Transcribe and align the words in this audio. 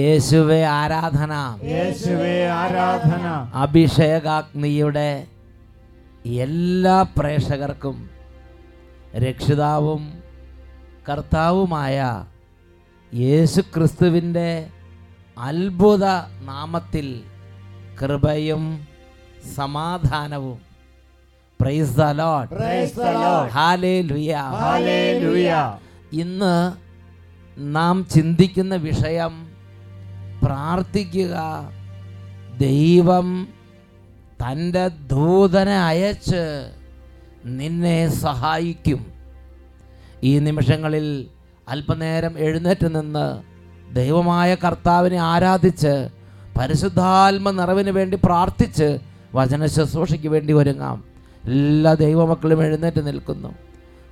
യേശുവെ 0.00 0.64
ആരാധന. 0.64 1.58
യേശുവേ 1.62 2.46
ആരാധന. 2.46 3.50
അഭിഷേകാഗ്നിയുടെ 3.54 5.26
എല്ലാ 6.24 7.02
പ്രേക്ഷകർക്കും 7.02 8.10
രക്ഷിതാവും 9.16 10.12
കർത്താവുമായ 11.08 12.24
യേശു 13.14 13.60
ക്രിസ്തുവിന്റെ 13.60 14.66
അത്ഭുത 15.38 16.04
നാമത്തിൽ 16.44 17.20
കൃപയും 18.02 18.86
സമാധാനവും. 19.56 20.60
പ്രൈസ് 21.60 21.96
ദ 21.96 22.02
ഇന്ന് 26.12 26.72
നാം 27.58 28.06
ചിന്തിക്കുന്ന 28.10 28.76
വിഷയം 28.76 29.49
പ്രാർത്ഥിക്കുക. 30.42 31.36
ദൈവം 32.60 33.48
തന്റെ 34.42 34.88
ദൂതനെ 34.88 35.78
അയച്ച് 35.78 36.70
നിന്നെ 37.44 38.08
സഹായിക്കും. 38.08 39.06
ഈ 40.22 40.38
നിമിഷങ്ങളിൽ 40.38 41.26
അല്പനേരം 41.68 42.38
എഴുന്നേറ്റ് 42.38 42.96
നിന്ന് 42.96 43.42
ദൈവമായ 43.94 44.54
കർത്താവിനെ 44.54 45.16
ആരാധിച്ച് 45.16 46.08
പരിശുദ്ധാത്മ 46.58 47.50
നിറവിന് 47.50 47.90
വേണ്ടി 47.90 48.18
പ്രാർത്ഥിച്ച് 48.24 48.98
വചന 49.34 49.66
ശുശ്രൂഷയ്ക്ക് 49.66 50.28
വേണ്ടി 50.28 50.52
ഒരുങ്ങാം. 50.52 51.04
എല്ലാ 51.44 51.94
ദൈവമക്കളും 51.94 52.62
എഴുന്നേറ്റ് 52.62 53.06
നിൽക്കുന്നു. 53.06 53.54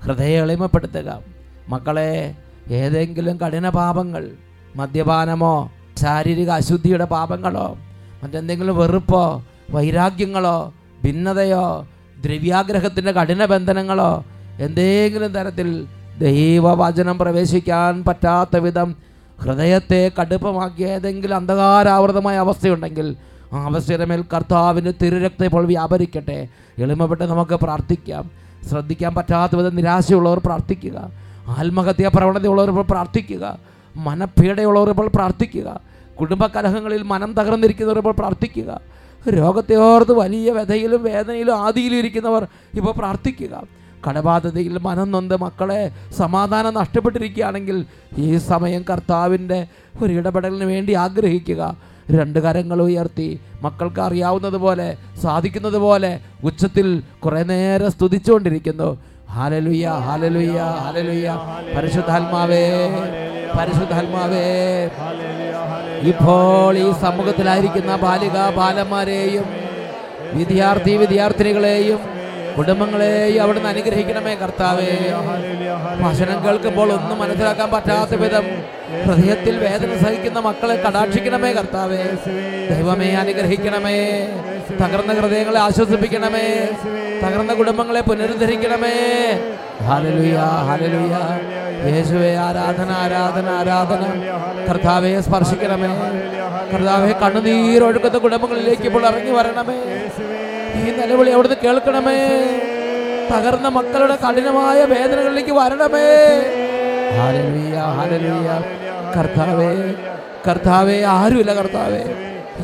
ഹൃദയം 0.03 0.43
എളിമപ്പെടുത്തുക. 0.43 1.21
മക്കളെ 1.69 2.35
ഏതെങ്കിലും 2.69 3.37
കഠിന 3.37 3.69
പാപങ്ങൾ 3.69 4.31
മദ്യപാനമോ 4.77 5.73
ശാരീരിക 6.03 6.51
അശുദ്ധിയുടെ 6.51 7.05
പാപങ്ങളോ 7.05 7.79
മറ്റെന്തെങ്കിലും 8.23 8.77
വെറുപ്പോ 8.77 9.45
വൈരാഗ്യങ്ങളോ 9.71 10.75
ഭിന്നതയോ 11.05 11.87
ദ്രവ്യാഗ്രഹത്തിന്റെ 12.21 13.13
കഠിന 13.13 13.45
ബന്ധനങ്ങളോ 13.45 14.25
എന്തെങ്കിലും 14.59 15.33
തരത്തിൽ 15.33 15.87
ദൈവവചനം 16.19 17.19
പ്രവേശിക്കാൻ 17.19 18.05
പറ്റാത്ത 18.05 18.57
വിധം 18.57 18.97
ഹൃദയത്തെ 19.41 20.11
കടുപ്പമാക്കിയ 20.21 20.87
ഏതെങ്കിലും 20.87 21.37
അന്ധകാരാവൃതമായ 21.37 22.37
അവസ്ഥയുണ്ടെങ്കിൽ 22.37 23.17
ആ 23.53 23.65
അവസ്ഥയുടെ 23.65 24.05
മേൽ 24.05 24.25
കർത്താവിന്റെ 24.35 24.93
തിരുരക്തം 25.03 25.45
ഇപ്പോൾ 25.45 25.67
വ്യാപരിക്കട്ടെ. 25.67 26.49
എളിമപ്പെട്ട് 26.79 27.25
നമുക്ക് 27.25 27.53
പ്രാർത്ഥിക്കാം. 27.53 28.31
ശ്രദ്ധിക്കാൻ 28.71 29.15
പറ്റാത്ത 29.15 29.57
വിധം 29.57 29.77
നിരാശയുള്ളവർ 29.77 30.41
പ്രാർത്ഥിക്കുക. 30.47 30.99
ആത്മഹത്യാ 31.59 32.11
പ്രവണതയുള്ളവർ 32.15 32.69
ഇപ്പോൾ 32.69 32.85
പ്രാർത്ഥിക്കുക. 32.91 33.59
മനപ്പീഡയുള്ളവർ 33.97 34.91
ഇപ്പോൾ 34.91 35.09
പ്രാർത്ഥിക്കുക. 35.09 35.88
കുടുംബകലഹങ്ങളിൽ 36.21 37.03
മനം 37.03 37.33
തകർന്നിരിക്കുന്നവർ 37.33 37.99
ഇപ്പോൾ 37.99 38.13
പ്രാർത്ഥിക്കുക. 38.13 38.71
രോഗത്തെ 39.31 39.75
ഓർത്ത് 39.75 40.13
വലിയ 40.13 40.51
വ്യഥയിലും 40.51 41.03
വേദനയിലും 41.03 41.57
ആദിയിലും 41.67 41.99
ഇരിക്കുന്നവർ 41.99 42.47
ഇപ്പോൾ 42.75 42.95
പ്രാർത്ഥിക്കുക. 42.99 43.55
കടബാധ്യതയിൽ 44.07 44.79
മനം 44.79 45.11
നൊന്ത് 45.11 45.37
മക്കളെ 45.37 45.93
സമാധാനം 46.19 46.75
നഷ്ടപ്പെട്ടിരിക്കുകയാണെങ്കിൽ 46.75 47.87
ഈ 48.19 48.37
സമയം 48.37 48.85
കർത്താവിന്റെ 48.91 49.67
ഒരു 50.03 50.13
ഇടപെടലിന് 50.13 50.65
വേണ്ടി 50.65 50.93
ആഗ്രഹിക്കുക. 50.93 51.77
രണ്ട് 52.11 52.39
കരങ്ങൾ 52.39 52.83
ഉയർത്തി 52.83 53.41
മക്കൾക്ക് 53.63 54.01
അറിയാവുന്നത് 54.01 54.59
പോലെ 54.65 54.97
സാധിക്കുന്നത് 55.23 55.79
പോലെ 55.87 56.21
ഉച്ചത്തിൽ 56.45 57.03
കുറേ 57.25 57.43
നേരം 57.43 57.91
സ്തുതിച്ചുകൊണ്ടിരിക്കുന്നു. 57.91 58.99
ഹാലലുയ്യ 59.37 59.87
ഹാലലുയ്യ 60.07 60.59
ഹാലലുയ്യ 60.85 61.29
പരിശുദ്ധാത്മാവേ 61.75 62.65
പരിശുദ്ധാത്മാവേ. 63.59 64.47
ഇപ്പോൾ 66.11 66.73
ഈ 66.85 66.89
സമൂഹത്തിലായിരിക്കുന്ന 67.05 67.93
ബാലിക 68.05 68.39
ബാലന്മാരെയും 68.59 69.47
വിദ്യാർത്ഥി 70.39 70.95
വിദ്യാർത്ഥിനികളെയും 71.03 72.01
കുടുംബങ്ങളെയും 72.59 73.43
അവിടുന്ന് 73.43 73.69
അനുഗ്രഹിക്കണമേ 73.69 74.35
കർത്താവേ. 74.35 74.91
ഭക്ഷണം 76.01 76.45
കേൾക്കുമ്പോൾ 76.45 76.93
ഒന്നും 76.93 77.19
മനസ്സിലാക്കാൻ 77.19 77.71
പറ്റാത്ത 77.71 78.15
വിധം 78.21 78.47
ഹൃദയത്തിൽ 79.07 79.57
വേദന 79.59 79.99
സഹിക്കുന്ന 79.99 80.39
മക്കളെ 80.39 80.77
കടാക്ഷിക്കണമേ 80.77 81.53
കർത്താവേ. 81.53 82.03
ദൈവമേ 82.71 83.11
അനുഗ്രഹിക്കണമേ. 83.11 83.99
തകർന്ന 84.81 85.13
ഹൃദയങ്ങളെ 85.13 85.59
ആശ്വസിപ്പിക്കണമേ. 85.59 86.47
തകർന്ന 87.23 87.55
കുടുംബങ്ങളെ 87.55 88.01
പുനരുദ്ധരിക്കണമേ. 88.01 88.95
ഹാലലുയ 89.89 90.39
ഹാലലുയ 90.69 91.15
യേശുവേ 91.93 92.37
ആരാധന 92.47 92.91
ആരാധന 92.91 93.47
ആരാധന. 93.61 94.03
കർത്താവെ 94.69 95.21
സ്പർശിക്കണമേ. 95.21 95.93
കർത്താവെ 96.73 97.13
കണ്ണുനീരൊഴുക്കുന്ന 97.23 98.19
കുടുംബങ്ങളിലേക്ക് 98.19 98.83
ഇപ്പോൾ 98.83 99.07
ഇറങ്ങി 99.07 99.31
വരണമേ. 99.31 99.79
ഈ 100.89 100.93
നിലവിളി 100.97 101.31
അവിടുന്ന് 101.31 101.57
കേൾക്കണമേ. 101.65 102.19
തകർന്ന 103.31 103.69
മക്കളുടെ 103.69 104.17
കഠിനമായ 104.25 104.85
വേദനകളിലേക്ക് 104.85 105.51
വരണമേ. 105.51 106.09
കർത്താവേ 109.17 109.71
കർത്താവേ 110.47 110.97
ആരുമില്ല 111.17 111.53
കർത്താവേ. 111.55 112.03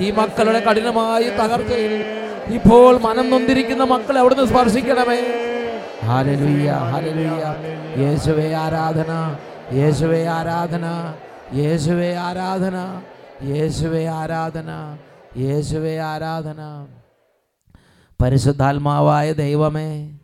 ഈ 0.05 0.11
മക്കളുടെ 0.11 0.61
കഠിനമായി 0.61 1.29
തകർച്ചയിൽ 1.41 1.93
ഇപ്പോൾ 2.57 2.93
മനം 2.99 3.31
നൊന്തിരിക്കുന്ന 3.31 3.85
മക്കളെ 3.85 4.19
അവിടുന്ന് 4.21 4.47
സ്പർശിക്കണമേ. 4.47 5.21
ഹാലലുയ്യ 6.09 6.71
ഹാലലുയ്യ 6.93 7.45
യേശുവേ 8.03 8.49
ആരാധന 8.65 9.13
യേശുവേ 9.79 10.21
ആരാധന 10.39 10.87
യേശുവേ 11.61 12.11
ആരാധന 12.27 12.77
യേശുവേ 13.53 14.03
ആരാധന 14.21 14.71
യേശുവേ 15.45 15.95
ആരാധന. 16.13 16.61
പരിശുദ്ധാത്മാവായ 18.23 19.33
ദൈവമേ 19.33 20.19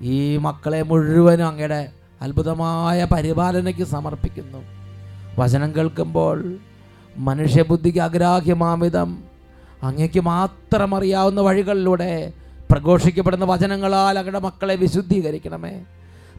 ഈ 0.00 0.36
മക്കളെ 0.36 0.82
മുഴുവനും 0.82 1.46
അങ്ങയുടെ 1.46 1.88
അത്ഭുതമായ 2.22 3.04
പരിപാലനയ്ക്ക് 3.04 3.82
സമർപ്പിക്കുന്നു. 3.82 4.58
വചനം 5.38 5.76
കേൾക്കുമ്പോൾ 5.76 6.56
മനുഷ്യബുദ്ധിക്ക് 7.16 7.98
അഗ്രാഹ്യമാമിതം 7.98 9.24
അങ്ങയ്ക്ക് 9.82 10.20
മാത്രം 10.20 10.94
അറിയാവുന്ന 10.94 11.40
വഴികളിലൂടെ 11.40 12.32
പ്രഘോഷിക്കപ്പെടുന്ന 12.70 13.44
വചനങ്ങളാൽ 13.44 14.18
അങ്ങയുടെ 14.18 14.38
മക്കളെ 14.38 14.74
വിശുദ്ധീകരിക്കണമേ. 14.76 15.80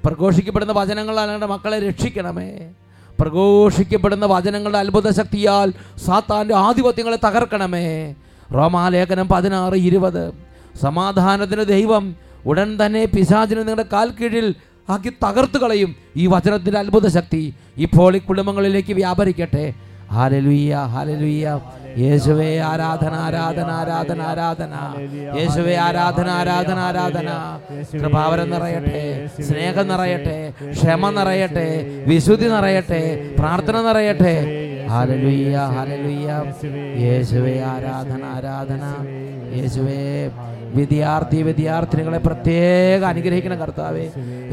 പ്രഘോഷിക്കപ്പെടുന്ന 0.06 0.74
വചനങ്ങളാൽ 0.74 1.24
അങ്ങയുടെ 1.24 1.46
മക്കളെ 1.46 1.80
രക്ഷിക്കണമേ. 1.80 2.72
പ്രഘോഷിക്കപ്പെടുന്ന 3.20 4.26
വചനങ്ങളുടെ 4.26 4.78
അത്ഭുത 4.78 5.10
ശക്തിയാൽ 5.12 5.74
സാത്താന്റെ 6.06 6.56
ആധിപത്യങ്ങളെ 6.56 7.20
തകർക്കണമേ. 7.26 8.16
റോമാലേഖനം 8.54 9.28
പതിനാറ് 9.28 9.74
ഇരുപത്. 9.74 10.55
സമാധാനത്തിന് 10.82 11.66
ദൈവം 11.66 12.16
ഉടൻ 12.46 12.70
തന്നെ 12.82 13.06
പിശാചിനെ 13.06 13.62
നിങ്ങളുടെ 13.62 13.86
കാൽ 13.94 14.10
കീഴിൽ 14.20 14.48
ആക്കി 14.90 15.12
തകർത്തു 15.24 15.58
കളയും. 15.58 15.96
ഈ 16.16 16.28
വചനത്തിന്റെ 16.28 16.80
അത്ഭുത 16.80 17.08
ശക്തി 17.08 17.44
ഇപ്പോൾ 17.78 18.16
ഈ 18.16 18.20
കുടുംബങ്ങളിലേക്ക് 18.20 18.94
വ്യാപരിക്കട്ടെ. 18.94 19.66
ഹാലലുയ്യ 20.16 20.74
ഹാലലുയ്യ 20.94 21.48
യേശുവേ 21.98 22.50
ആരാധന 22.60 23.14
ആരാധന 23.26 23.70
ആരാധന 23.72 24.22
ആരാധന. 24.22 24.74
യേശുവേ 25.40 25.76
ആരാധന 25.76 26.28
ആരാധന 26.30 26.80
ആരാധന. 26.80 27.30
കൃപാവരം 27.94 28.50
നിറയട്ടെ 28.50 29.04
സ്നേഹം 29.48 29.88
നിറയട്ടെ 29.88 30.38
ക്ഷമ 30.72 31.10
നിറയട്ടെ 31.18 31.68
വിശുദ്ധി 32.08 32.50
നിറയട്ടെ 32.56 33.02
പ്രാർത്ഥന 33.40 33.78
നിറയട്ടെ. 33.88 34.36
ഹാലലുയ്യ 34.92 35.56
ഹാലലുയ്യ 35.76 36.30
യേശുവേ 37.06 37.56
ആരാധന 37.74 38.22
ആരാധന. 38.36 38.84
യേശുവേ 39.58 40.00
വിദ്യാർത്ഥി 40.76 41.42
വിദ്യാർത്ഥിനികളെ 41.42 42.18
പ്രത്യേക 42.18 43.02
അനുഗ്രഹിക്കണം 43.12 43.58
കർത്താവേ 43.58 44.06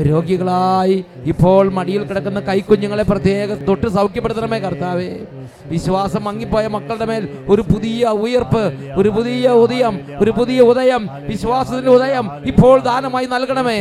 രോഗികളായി 0.03 1.05
ഇപ്പോൾ 1.25 1.65
മടിയിൽ 1.73 2.03
കിടക്കുന്ന 2.05 2.41
കൈക്കുഞ്ഞുങ്ങളെ 2.41 3.03
പ്രത്യേക 3.03 3.55
തൊട്ട് 3.69 3.89
സൗഖ്യപ്പെടുത്തണമേ 3.89 4.59
കർത്താവേ. 4.59 5.11
വിശ്വാസം 5.67 6.25
മങ്ങിപ്പോയ 6.25 6.67
മക്കളുടെ 6.67 7.05
മേൽ 7.05 7.29
ഒരു 7.49 7.63
പുതിയ 7.63 8.05
ഉയർപ്പ് 8.25 8.65
ഒരു 9.01 9.09
പുതിയ 9.09 9.49
ഉദയം 9.65 10.01
ഒരു 10.21 10.31
പുതിയ 10.31 10.61
ഉദയം 10.61 11.09
വിശ്വാസത്തിന്റെ 11.29 11.91
ഉദയം 11.91 12.27
ഇപ്പോൾ 12.47 12.77
ദാനമായി 12.81 13.27
നൽകണമേ. 13.27 13.81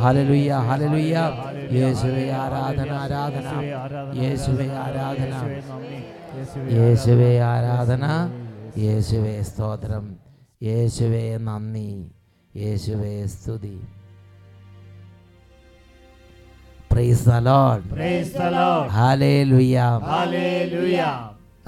ഹലലുയ്യ 0.00 0.52
ഹലലുയ്യ 0.68 1.16
യേശുവേ 1.76 2.24
ആരാധന 2.42 2.90
ആരാധന. 3.04 3.46
യേശുവേ 4.22 4.66
ആരാധന. 4.84 5.32
യേശുവേ 6.76 7.32
ആരാധന. 7.52 8.04
യേശുവേ 8.78 9.34
സ്തോത്രം. 9.42 10.25
യേശുവേ 10.62 11.36
നന്ദി. 11.36 12.06
യേശുവേ 12.56 13.26
സ്തുതി. 13.26 13.80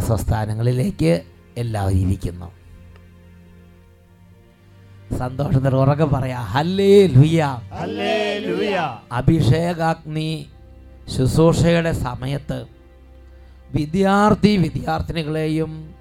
സ്വസ്ഥാനങ്ങളിലേക്ക് 0.01 1.23
എല്ലാവരും 1.57 1.99
ഇരിക്കുന്നു. 1.99 2.53
സന്തോഷത്തിൽ 5.19 5.75
ഉറക്കെ 5.75 6.05
പറയാ. 6.05 6.41
ഹല്ലേ 6.41 7.07
ലുയ. 7.07 7.41
അഭിഷേകാഗ്നി 9.13 10.47
ശുശ്രൂഷയുടെ 11.17 11.93
സമയത്ത് 11.93 12.67
വിദ്യാർത്ഥി 13.75 14.57
വിദ്യാർത്ഥിനികളെയും 14.57 15.95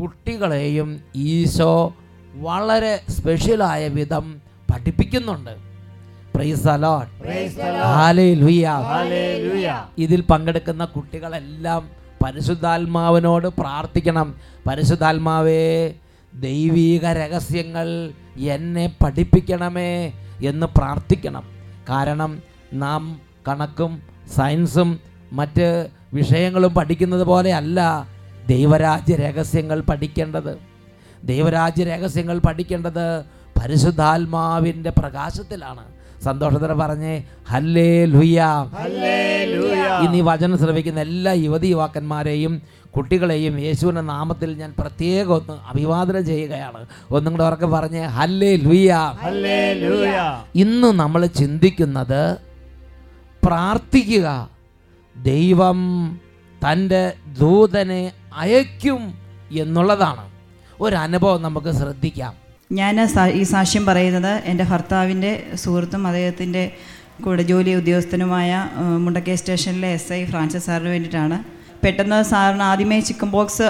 കുട്ടികളെയും 0.00 1.04
ഈശോ 1.16 1.94
വളരെ 2.36 3.00
സ്പെഷ്യലായ 3.08 3.88
വിധം 3.88 4.40
പഠിപ്പിക്കുന്നുണ്ട്. 4.72 5.66
ഇതിൽ 9.98 10.20
പങ്കെടുക്കുന്ന 10.20 10.84
കുട്ടികളെല്ലാം 10.84 11.88
പരിശുദ്ധാത്മാവിനോട് 12.24 13.46
പ്രാർത്ഥിക്കണം. 13.46 14.34
പരിശുദ്ധാത്മാവേ 14.68 15.92
ദൈവീക 16.34 17.06
രഹസ്യങ്ങൾ 17.06 18.10
എന്നെ 18.36 18.92
പഠിപ്പിക്കണമേ 19.04 20.12
എന്ന് 20.44 20.66
പ്രാർത്ഥിക്കണം. 20.66 21.44
കാരണം 21.88 22.42
നാം 22.72 23.20
കണക്കും 23.48 24.02
സയൻസും 24.36 25.00
മറ്റ് 25.32 25.86
വിഷയങ്ങളും 26.14 26.74
പഠിക്കുന്നത് 26.74 27.24
പോലെ 27.24 27.52
അല്ല 27.52 28.06
ദൈവരാജ്യ 28.48 29.16
രഹസ്യങ്ങൾ 29.16 29.80
പഠിക്കേണ്ടത്. 29.80 30.75
ദൈവരാജ്യ 31.26 31.84
രഹസ്യങ്ങൾ 31.84 32.38
പഠിക്കേണ്ടത് 32.38 33.24
പരിശുദ്ധാത്മാവിന്റെ 33.58 34.90
പ്രകാശത്തിലാണ്. 34.90 35.84
സന്തോഷത്തിന് 36.24 36.72
പറഞ്ഞേ 36.72 37.24
ഹല്ലേ 37.48 38.04
ലുയ 38.04 38.42
ഇനി 40.04 40.20
വചനം 40.20 40.58
ശ്രമിക്കുന്ന 40.58 41.00
എല്ലാ 41.00 41.32
യുവതി 41.32 41.66
യുവാക്കന്മാരെയും 41.66 42.62
കുട്ടികളെയും 42.96 43.58
യേശുവിന്റെ 43.58 44.00
നാമത്തിൽ 44.00 44.56
ഞാൻ 44.56 44.74
പ്രത്യേകം 44.78 45.34
ഒന്ന് 45.34 45.54
അഭിവാദനം 45.66 46.26
ചെയ്യുകയാണ്. 46.26 46.86
ഒന്നും 47.10 47.32
കൂടെ 47.32 47.44
ഉറക്കെ 47.44 47.66
പറഞ്ഞ് 47.66 48.02
ഹല്ലേ 48.06 48.56
ലുയ. 48.56 48.92
ഇന്ന് 50.54 50.88
നമ്മൾ 50.88 51.26
ചിന്തിക്കുന്നത് 51.26 52.36
പ്രാർത്ഥിക്കുക. 53.46 54.28
ദൈവം 55.16 55.78
തന്റെ 56.64 57.12
ദൂതനെ 57.40 58.12
അയക്കും 58.36 59.14
എന്നുള്ളതാണ്. 59.52 60.35
ഒരു 60.84 60.96
അനുഭവം 61.04 61.40
നമുക്ക് 61.42 61.70
ശ്രദ്ധിക്കാം. 61.80 62.32
ഞാൻ 62.78 62.94
ഈ 63.40 63.42
സാക്ഷ്യം 63.54 63.84
പറയുന്നത് 63.86 64.32
എന്റെ 64.50 64.64
ഭർത്താവിന്റെ 64.70 65.32
സുഹൃത്തും 65.62 66.02
അദ്ദേഹത്തിന്റെ 66.06 66.64
കൂടെ 67.24 67.42
ജോലി 67.50 67.72
ഉദ്യോഗസ്ഥനുമായ 67.80 68.50
മുണ്ടക്കേ 69.04 69.34
സ്റ്റേഷനിലെ 69.40 69.90
എസ് 69.98 70.12
ഐ 70.12 70.20
ഫ്രാൻസിസ് 70.30 70.66
സാറിന് 70.66 70.90
വേണ്ടിയിട്ടാണ്. 70.94 71.38
പെട്ടെന്ന് 71.84 72.18
സാറിന് 72.30 72.64
ആദ്യമേ 72.70 72.98
ചിക്കൻ 73.08 73.28
ബോക്സ് 73.36 73.66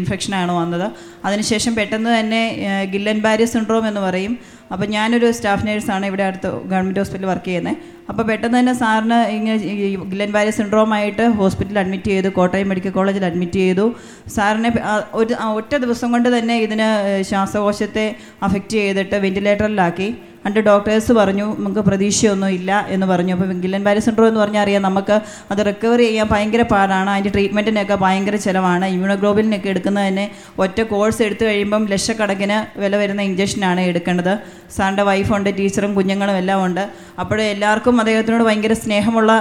ഇൻഫെക്ഷനാണ് 0.00 0.52
വന്നത്. 0.52 0.86
അതിനുശേഷം 1.26 1.72
പെട്ടെന്ന് 1.78 2.10
തന്നെ 2.18 2.42
ഗില്ലൻ 2.92 3.18
ബാരി 3.26 3.46
സിൻഡ്രോം 3.52 3.84
എന്ന് 3.88 4.00
പറയും. 4.00 4.34
അപ്പോൾ 4.72 4.86
ഞാനൊരു 4.96 5.28
സ്റ്റാഫ് 5.38 5.64
നേഴ്സാണ് 5.66 6.06
ഇവിടെ 6.10 6.24
അടുത്ത് 6.28 6.50
ഗവൺമെന്റ് 6.72 7.00
ഹോസ്പിറ്റലിൽ 7.02 7.30
വർക്ക് 7.32 7.48
ചെയ്യുന്നത് 7.50 7.76
അപ്പോൾ 8.10 8.24
പെട്ടെന്ന് 8.28 8.56
തന്നെ 8.58 8.74
സാറിന് 8.80 9.18
ഇങ്ങനെ 9.36 9.56
ഗില്ലൻ 10.10 10.30
സിൻഡ്രോം 10.30 10.52
സിൻഡ്രോമായിട്ട് 10.58 11.24
ഹോസ്പിറ്റലിൽ 11.40 11.80
അഡ്മിറ്റ് 11.82 12.10
ചെയ്തു 12.14 12.28
കോട്ടയം 12.38 12.68
മെഡിക്കൽ 12.72 12.92
കോളേജിൽ 12.98 13.24
അഡ്മിറ്റ് 13.28 13.60
ചെയ്തു. 13.64 13.86
സാറിനെ 14.34 14.70
ഒരു 15.20 15.34
ഒറ്റ 15.58 15.72
ദിവസം 15.84 16.10
കൊണ്ട് 16.14 16.28
തന്നെ 16.36 16.56
ഇതിന് 16.66 16.88
ശ്വാസകോശത്തെ 17.30 18.06
അഫക്റ്റ് 18.48 18.76
ചെയ്തിട്ട് 18.82 19.16
വെന്റിലേറ്ററിലാക്കി. 19.24 20.08
അണ്ട് 20.46 20.58
ഡോക്ടേഴ്സ് 20.68 21.12
പറഞ്ഞു 21.18 21.46
നമുക്ക് 21.60 21.82
പ്രതീക്ഷയൊന്നും 21.86 22.50
ഇല്ല 22.56 22.72
എന്ന് 22.94 23.06
പറഞ്ഞു. 23.12 23.32
അപ്പോൾ 23.36 23.48
ഗില്ലൻ 23.62 23.82
വാലി 23.86 24.00
സിൻഡ്രോ 24.06 24.26
എന്ന് 24.30 24.40
പറഞ്ഞാൽ 24.42 24.62
അറിയാം 24.64 24.82
നമുക്ക് 24.88 25.16
അത് 25.52 25.60
റിക്കവർ 25.68 26.00
ചെയ്യാൻ 26.06 26.26
ഭയങ്കര 26.32 26.62
പാടാണ്. 26.72 27.10
അതിന്റെ 27.14 27.32
ട്രീറ്റ്മെന്റിനൊക്കെ 27.36 27.96
ഭയങ്കര 28.04 28.36
ചിലവാണ്. 28.46 28.86
ഇമ്മ്യൂണോഗ്ലോബിലിനൊക്കെ 28.94 29.68
എടുക്കുന്നതിന് 29.74 30.26
ഒറ്റ 30.64 30.78
കോഴ്സ് 30.92 31.20
എടുത്തു 31.26 31.44
കഴിയുമ്പം 31.48 31.84
ലക്ഷക്കണക്കിന് 31.94 32.58
വില 32.82 32.92
വരുന്ന 33.02 33.22
ഇഞ്ചക്ഷനാണ് 33.30 33.82
എടുക്കേണ്ടത്. 33.90 34.32
സാറിന്റെ 34.74 35.02
വൈഫുണ്ട് 35.02 35.50
ടീച്ചറും 35.58 35.94
കുഞ്ഞുങ്ങളും 35.94 36.36
എല്ലാം 36.42 36.64
ഉണ്ട്. 36.64 36.82
അപ്പോൾ 37.20 37.40
എല്ലാവർക്കും 37.42 38.00
അദ്ദേഹത്തിനോട് 38.00 38.44
ഭയങ്കര 38.44 38.72
സ്നേഹമുള്ള 38.72 39.32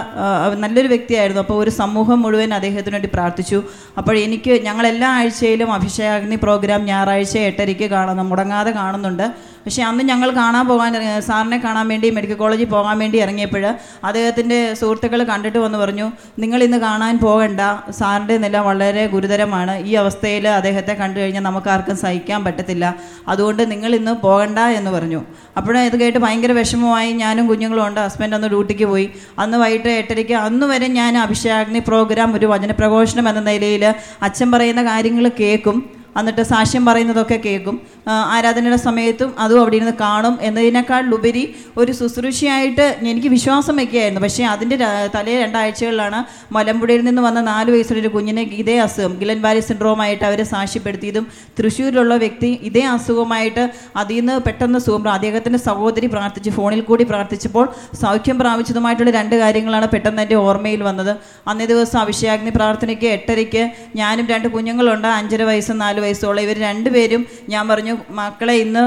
നല്ലൊരു 0.64 0.88
വ്യക്തിയായിരുന്നു. 0.88 1.42
അപ്പോൾ 1.42 1.58
ഒരു 1.64 1.70
സമൂഹം 1.82 2.22
മുഴുവൻ 2.22 2.54
അദ്ദേഹത്തിന് 2.54 2.96
വേണ്ടി 2.96 3.10
പ്രാർത്ഥിച്ചു. 3.14 3.60
അപ്പോൾ 3.98 4.16
എനിക്ക് 4.26 4.54
ഞങ്ങൾ 4.68 4.88
എല്ലാ 4.88 5.10
ആഴ്ചയിലും 5.20 5.72
അഭിഷേകാഗ്നി 5.74 6.36
പ്രോഗ്രാം 6.36 6.86
ഞായറാഴ്ച 6.92 7.38
എട്ടരയ്ക്ക് 7.38 7.90
കാണുന്നു 7.96 8.24
മുടങ്ങാതെ 8.24 8.72
കാണുന്നുണ്ട്. 8.72 9.55
പക്ഷേ 9.66 9.84
അന്ന് 9.84 10.04
ഞങ്ങൾ 10.04 10.30
കാണാൻ 10.32 10.68
പോകാൻ 10.68 11.22
സാറിനെ 11.22 11.58
കാണാൻ 11.58 11.88
വേണ്ടി 11.88 12.10
മെഡിക്കൽ 12.10 12.34
കോളേജിൽ 12.34 12.66
പോകാൻ 12.66 13.00
വേണ്ടി 13.00 13.18
ഇറങ്ങിയപ്പോൾ 13.18 13.76
അദ്ദേഹത്തിന്റെ 14.04 14.74
സുഹൃത്തുക്കൾ 14.74 15.24
കണ്ടിട്ട് 15.24 15.58
വന്ന് 15.58 15.78
പറഞ്ഞു 15.78 16.12
നിങ്ങൾ 16.40 16.64
ഇന്ന് 16.64 16.78
കാണാൻ 16.78 17.18
പോകണ്ട 17.18 17.62
സാറിന്റെ 17.92 18.38
നില 18.38 18.58
വളരെ 18.58 19.08
ഗുരുതരമാണ്. 19.08 19.78
ഈ 19.78 19.94
അവസ്ഥയിൽ 19.94 20.48
അദ്ദേഹത്തെ 20.48 20.94
കണ്ടു 20.94 21.20
കഴിഞ്ഞാൽ 21.20 21.42
നമുക്കാർക്കും 21.42 21.98
സഹിക്കാൻ 21.98 22.44
പറ്റത്തില്ല. 22.44 22.96
അതുകൊണ്ട് 23.28 23.72
നിങ്ങൾ 23.72 23.96
ഇന്ന് 23.96 24.12
പോകണ്ട 24.12 24.60
എന്ന് 24.60 24.92
പറഞ്ഞു. 24.92 25.24
അപ്പോഴേ 25.58 25.82
ഇത് 25.86 25.98
കേട്ട് 26.00 26.18
ഭയങ്കര 26.18 26.52
വിഷമമായി 26.52 27.12
ഞാനും 27.12 27.48
കുഞ്ഞുങ്ങളും 27.48 27.88
ഉണ്ട് 27.88 28.00
ഹസ്ബൻഡ് 28.00 28.36
അന്ന് 28.36 28.48
ഡ്യൂട്ടിക്ക് 28.48 28.86
പോയി. 28.86 29.10
അന്ന് 29.40 29.58
വൈകിട്ട് 29.58 29.90
എട്ടരയ്ക്ക് 29.90 30.34
അന്ന് 30.34 30.66
വരെ 30.66 30.88
ഞാൻ 30.88 31.18
അഭിഷേകാഗ്നി 31.18 31.80
പ്രോഗ്രാം 31.80 32.36
ഒരു 32.36 32.46
വചനപ്രഘോഷണം 32.46 33.30
എന്ന 33.30 33.40
നിലയിൽ 33.40 33.94
അച്ഛൻ 34.22 34.52
പറയുന്ന 34.52 34.84
കാര്യങ്ങൾ 34.84 35.32
കേൾക്കും. 35.40 35.78
എന്നിട്ട് 36.20 36.44
സാക്ഷ്യം 36.44 36.86
പറയുന്നതൊക്കെ 36.86 37.36
കേൾക്കും. 37.46 37.82
ആരാധനയുടെ 38.08 38.80
സമയത്തും 38.88 39.30
അതും 39.40 39.60
അവിടെ 39.62 39.76
ഇരുന്ന് 39.76 39.94
കാണും 40.02 40.36
എന്നതിനേക്കാൾ 40.42 41.14
ഉപരി 41.18 41.44
ഒരു 41.78 41.92
ശുശ്രൂഷയായിട്ട് 41.92 42.86
എനിക്ക് 43.12 43.28
വിശ്വാസം 43.28 43.76
വയ്ക്കുകയായിരുന്നു. 43.76 44.22
പക്ഷേ 44.22 44.44
അതിന്റെ 44.44 44.78
തലേ 45.16 45.34
രണ്ടാഴ്ചകളിലാണ് 45.44 46.20
മലമ്പുഴയിൽ 46.54 47.02
നിന്ന് 47.06 47.22
വന്ന 47.22 47.42
നാല് 47.42 47.72
വയസ്സുള്ള 47.72 48.02
ഒരു 48.02 48.12
കുഞ്ഞിനെ 48.16 48.44
ഇതേ 48.62 48.76
അസുഖം 48.80 49.14
ഗിലൻ 49.20 49.42
വാലി 49.42 49.60
സിൻഡ്രോമായിട്ട് 49.60 50.26
അവരെ 50.26 50.44
സാക്ഷ്യപ്പെടുത്തിയതും 50.44 51.28
തൃശ്ശൂരിലുള്ള 51.60 52.16
വ്യക്തി 52.16 52.52
ഇതേ 52.70 52.84
അസുഖമായിട്ട് 52.96 53.64
അതിൽ 53.96 54.20
നിന്ന് 54.20 54.36
പെട്ടെന്ന് 54.48 54.80
സുഖം 54.80 55.12
അദ്ദേഹത്തിന്റെ 55.12 55.60
സഹോദരി 55.60 56.08
പ്രാർത്ഥിച്ച് 56.08 56.50
ഫോണിൽ 56.50 56.82
കൂടി 56.82 57.04
പ്രാർത്ഥിച്ചപ്പോൾ 57.04 57.66
സൗഖ്യം 58.02 58.40
പ്രാപിച്ചതുമായിട്ടുള്ള 58.40 59.12
രണ്ട് 59.12 59.36
കാര്യങ്ങളാണ് 59.36 59.88
പെട്ടെന്ന് 59.94 60.22
എന്റെ 60.22 60.36
ഓർമ്മയിൽ 60.36 60.84
വന്നത്. 60.84 61.12
അന്നേ 61.48 61.66
ദിവസം 61.66 62.00
അഭിഷേകാഗ്നി 62.00 62.50
പ്രാർത്ഥനയ്ക്ക് 62.50 63.08
എട്ടരയ്ക്ക് 63.08 63.64
ഞാനും 63.96 64.26
രണ്ട് 64.34 64.48
കുഞ്ഞുങ്ങളുണ്ട് 64.48 65.08
അഞ്ചര 65.08 65.44
വയസ്സും 65.44 65.78
നാല് 65.78 66.00
വയസ്സുള്ള 66.00 66.42
ഇവർ 66.42 66.58
രണ്ടുപേരും 66.60 67.22
ഞാൻ 67.50 67.64
പറഞ്ഞു 67.68 67.95
മക്കളെ 68.20 68.56
ഇന്ന് 68.66 68.84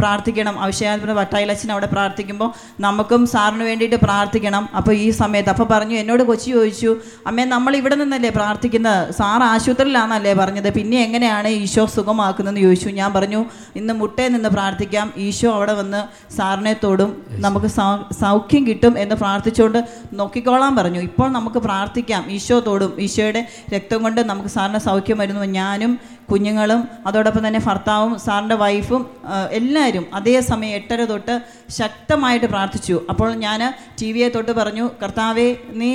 പ്രാർത്ഥിക്കണം. 0.00 0.54
അഭിഷേകാഗ്നി 0.64 1.14
വട്ടായിലച്ഛൻ 1.20 1.70
അവിടെ 1.74 1.88
പ്രാർത്ഥിക്കുമ്പോൾ 1.94 2.50
നമുക്കും 2.86 3.22
സാറിന് 3.32 3.64
വേണ്ടിയിട്ട് 3.70 3.98
പ്രാർത്ഥിക്കണം. 4.06 4.64
അപ്പോൾ 4.78 4.94
ഈ 5.04 5.06
സമയത്ത് 5.20 5.50
അപ്പോൾ 5.54 5.68
പറഞ്ഞു 5.72 5.96
എന്നോട് 6.02 6.22
കൊച്ചി 6.30 6.48
ചോദിച്ചു 6.56 6.90
അമ്മേ 7.30 7.44
നമ്മൾ 7.54 7.72
ഇവിടെ 7.80 7.96
നിന്നല്ലേ 8.02 8.30
പ്രാർത്ഥിക്കുന്നത്? 8.38 9.12
സാർ 9.18 9.42
ആശുപത്രിയിലാണെന്നല്ലേ 9.52 10.34
പറഞ്ഞത്? 10.42 10.68
പിന്നെ 10.78 10.98
എങ്ങനെയാണ് 11.06 11.48
ഈശോ 11.62 11.84
സുഖമാക്കുന്നതെന്ന് 11.96 12.64
ചോദിച്ചു. 12.66 12.88
ഞാൻ 13.00 13.10
പറഞ്ഞു 13.16 13.40
ഇന്ന് 13.80 13.94
മുട്ടേ 14.00 14.28
നിന്ന് 14.36 14.50
പ്രാർത്ഥിക്കാം. 14.56 15.06
ഈശോ 15.26 15.50
അവിടെ 15.56 15.74
വന്ന് 15.80 16.00
സാറിനെ 16.36 16.74
തൊടും. 16.84 17.10
നമുക്ക് 17.46 17.70
സൗഖ്യം 18.22 18.62
കിട്ടും 18.68 18.94
എന്ന് 19.04 19.14
പ്രാർത്ഥിച്ചുകൊണ്ട് 19.22 19.80
നോക്കിക്കോളാൻ 20.20 20.72
പറഞ്ഞു. 20.76 21.00
ഇപ്പോൾ 21.10 21.28
നമുക്ക് 21.38 21.60
പ്രാർത്ഥിക്കാം. 21.66 22.24
ഈശോ 22.36 22.58
തൊടും. 22.68 22.92
ഈശോയുടെ 23.06 23.42
രക്തം 23.74 24.02
കൊണ്ട് 24.02 24.20
നമുക്ക് 24.30 24.50
സാറിന് 24.56 24.80
സൗഖ്യം 24.88 25.18
വരുന്നു. 25.22 25.44
ഞാനും 25.60 25.92
കുഞ്ഞുങ്ങളും 26.30 26.80
അതോടൊപ്പം 27.08 27.42
തന്നെ 27.46 27.60
ഭർത്താവും 27.66 28.12
സാറിന്റെ 28.26 28.56
വൈഫും 28.62 29.02
എല്ലാവരും 29.58 30.06
അതേ 30.18 30.36
സമയം 30.50 30.74
എട്ടര 30.78 31.04
തൊട്ട് 31.10 31.34
ശക്തമായിട്ട് 31.80 32.46
പ്രാർത്ഥിച്ചു. 32.46 32.96
അപ്പോൾ 33.10 33.28
ഞാൻ 33.44 33.60
ടി 34.00 34.08
വിയെ 34.14 34.30
തൊട്ട് 34.36 34.52
പറഞ്ഞു 34.60 34.86
കർത്താവെ 35.02 35.48
നീ 35.82 35.92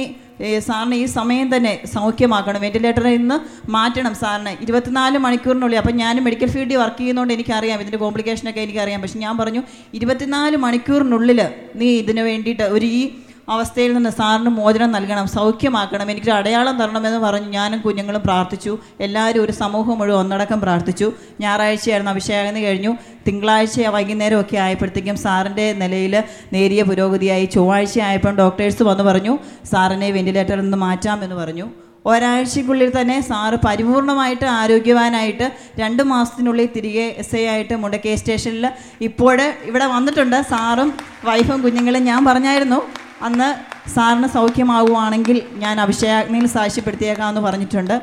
സാറിന് 0.67 0.95
ഈ 1.01 1.03
സമയം 1.17 1.47
തന്നെ 1.55 1.73
സൗഖ്യമാക്കണം. 1.93 2.61
വെന്റിലേറ്ററിൽ 2.65 3.13
നിന്ന് 3.17 3.37
മാറ്റണം 3.75 4.13
സാറിന്. 4.21 4.53
ഇരുപത്തിനാല് 4.63 5.17
മണിക്കൂറിനുള്ളിൽ 5.25 5.77
അപ്പം 5.81 5.95
ഞാൻ 6.01 6.15
മെഡിക്കൽ 6.25 6.49
ഫീൽഡിൽ 6.53 6.77
വർക്ക് 6.81 6.99
ചെയ്യുന്നതുകൊണ്ട് 7.01 7.35
എനിക്കറിയാം 7.37 7.81
ഇതിന്റെ 7.83 7.99
കോംപ്ലിക്കേഷനൊക്കെ 8.01 8.61
എനിക്കറിയാം. 8.65 9.01
പക്ഷെ 9.03 9.19
ഞാൻ 9.25 9.35
പറഞ്ഞു 9.41 9.61
ഇരുപത്തിനാല് 9.99 10.57
മണിക്കൂറിനുള്ളിൽ 10.65 11.41
നീ 11.81 11.89
ഇതിന് 12.01 12.25
വേണ്ടിയിട്ട് 12.29 12.67
ഒരു 12.77 12.87
ഈ 12.99 13.03
അവസ്ഥയിൽ 13.49 13.93
നിന്ന് 13.93 14.09
സാറിന് 14.09 14.49
മോചനം 14.49 14.91
നൽകണം 14.91 15.27
സൗഖ്യമാക്കണം 15.27 16.11
എനിക്കൊരു 16.11 16.35
അടയാളം 16.35 16.79
തരണമെന്ന് 16.79 17.19
പറഞ്ഞ് 17.19 17.49
ഞാനും 17.51 17.81
കുഞ്ഞുങ്ങളും 17.81 18.21
പ്രാർത്ഥിച്ചു. 18.21 18.77
എല്ലാവരും 18.99 19.43
ഒരു 19.43 19.51
സമൂഹം 19.51 19.99
മുഴുവൻ 19.99 20.19
ഒന്നടക്കം 20.19 20.61
പ്രാർത്ഥിച്ചു. 20.61 21.11
ഞായറാഴ്ചയായിരുന്നു 21.41 22.11
അഭിഷേകം 22.11 22.61
കഴിഞ്ഞു. 22.63 22.97
തിങ്കളാഴ്ച 23.27 23.81
വൈകുന്നേരം 23.81 24.41
ഒക്കെ 24.41 24.57
ആയപ്പോഴത്തേക്കും 24.57 25.17
സാറിന്റെ 25.17 25.73
നിലയിൽ 25.73 26.23
നേരിയ 26.53 26.83
പുരോഗതിയായി. 26.83 27.45
ചൊവ്വാഴ്ച 27.45 27.99
ആയപ്പോൾ 27.99 28.35
ഡോക്ടേഴ്സ് 28.35 28.83
വന്ന് 28.83 29.03
പറഞ്ഞു 29.03 29.37
സാറിനെ 29.71 30.11
വെന്റിലേറ്ററിൽ 30.11 30.61
നിന്ന് 30.61 30.77
മാറ്റാമെന്ന് 30.77 31.35
പറഞ്ഞു. 31.35 31.67
ഒരാഴ്ചക്കുള്ളിൽ 32.05 33.01
തന്നെ 33.01 33.21
സാറ് 33.21 33.55
പരിപൂർണമായിട്ട് 33.67 34.45
ആരോഗ്യവാനായിട്ട് 34.45 35.51
രണ്ട് 35.79 36.03
മാസത്തിനുള്ളിൽ 36.03 36.69
തിരികെ 36.75 37.15
എസ് 37.17 37.35
ഐ 37.35 37.45
ആയിട്ട് 37.45 37.75
മുണ്ടക്കേ 37.75 38.15
സ്റ്റേഷനിൽ 38.15 38.71
ഇപ്പോൾ 39.01 39.41
ഇവിടെ 39.63 39.85
വന്നിട്ടുണ്ട്. 39.85 40.41
സാറും 40.41 40.93
വൈഫും 41.25 41.61
കുഞ്ഞുങ്ങളും 41.61 42.03
ഞാൻ 42.03 42.25
പറഞ്ഞായിരുന്നു. 42.25 43.04
അന്ന് 43.23 43.49
സാറിന് 43.95 44.27
സൗഖ്യമാവുകയാണെങ്കിൽ 44.27 45.37
ഞാൻ 45.63 45.75
അഭിഷേകാഗ്നിയിൽ 45.81 46.47
സാക്ഷ്യപ്പെടുത്തിയേക്കാമെന്ന് 46.55 47.41
പറഞ്ഞിട്ടുണ്ട്. 47.41 47.95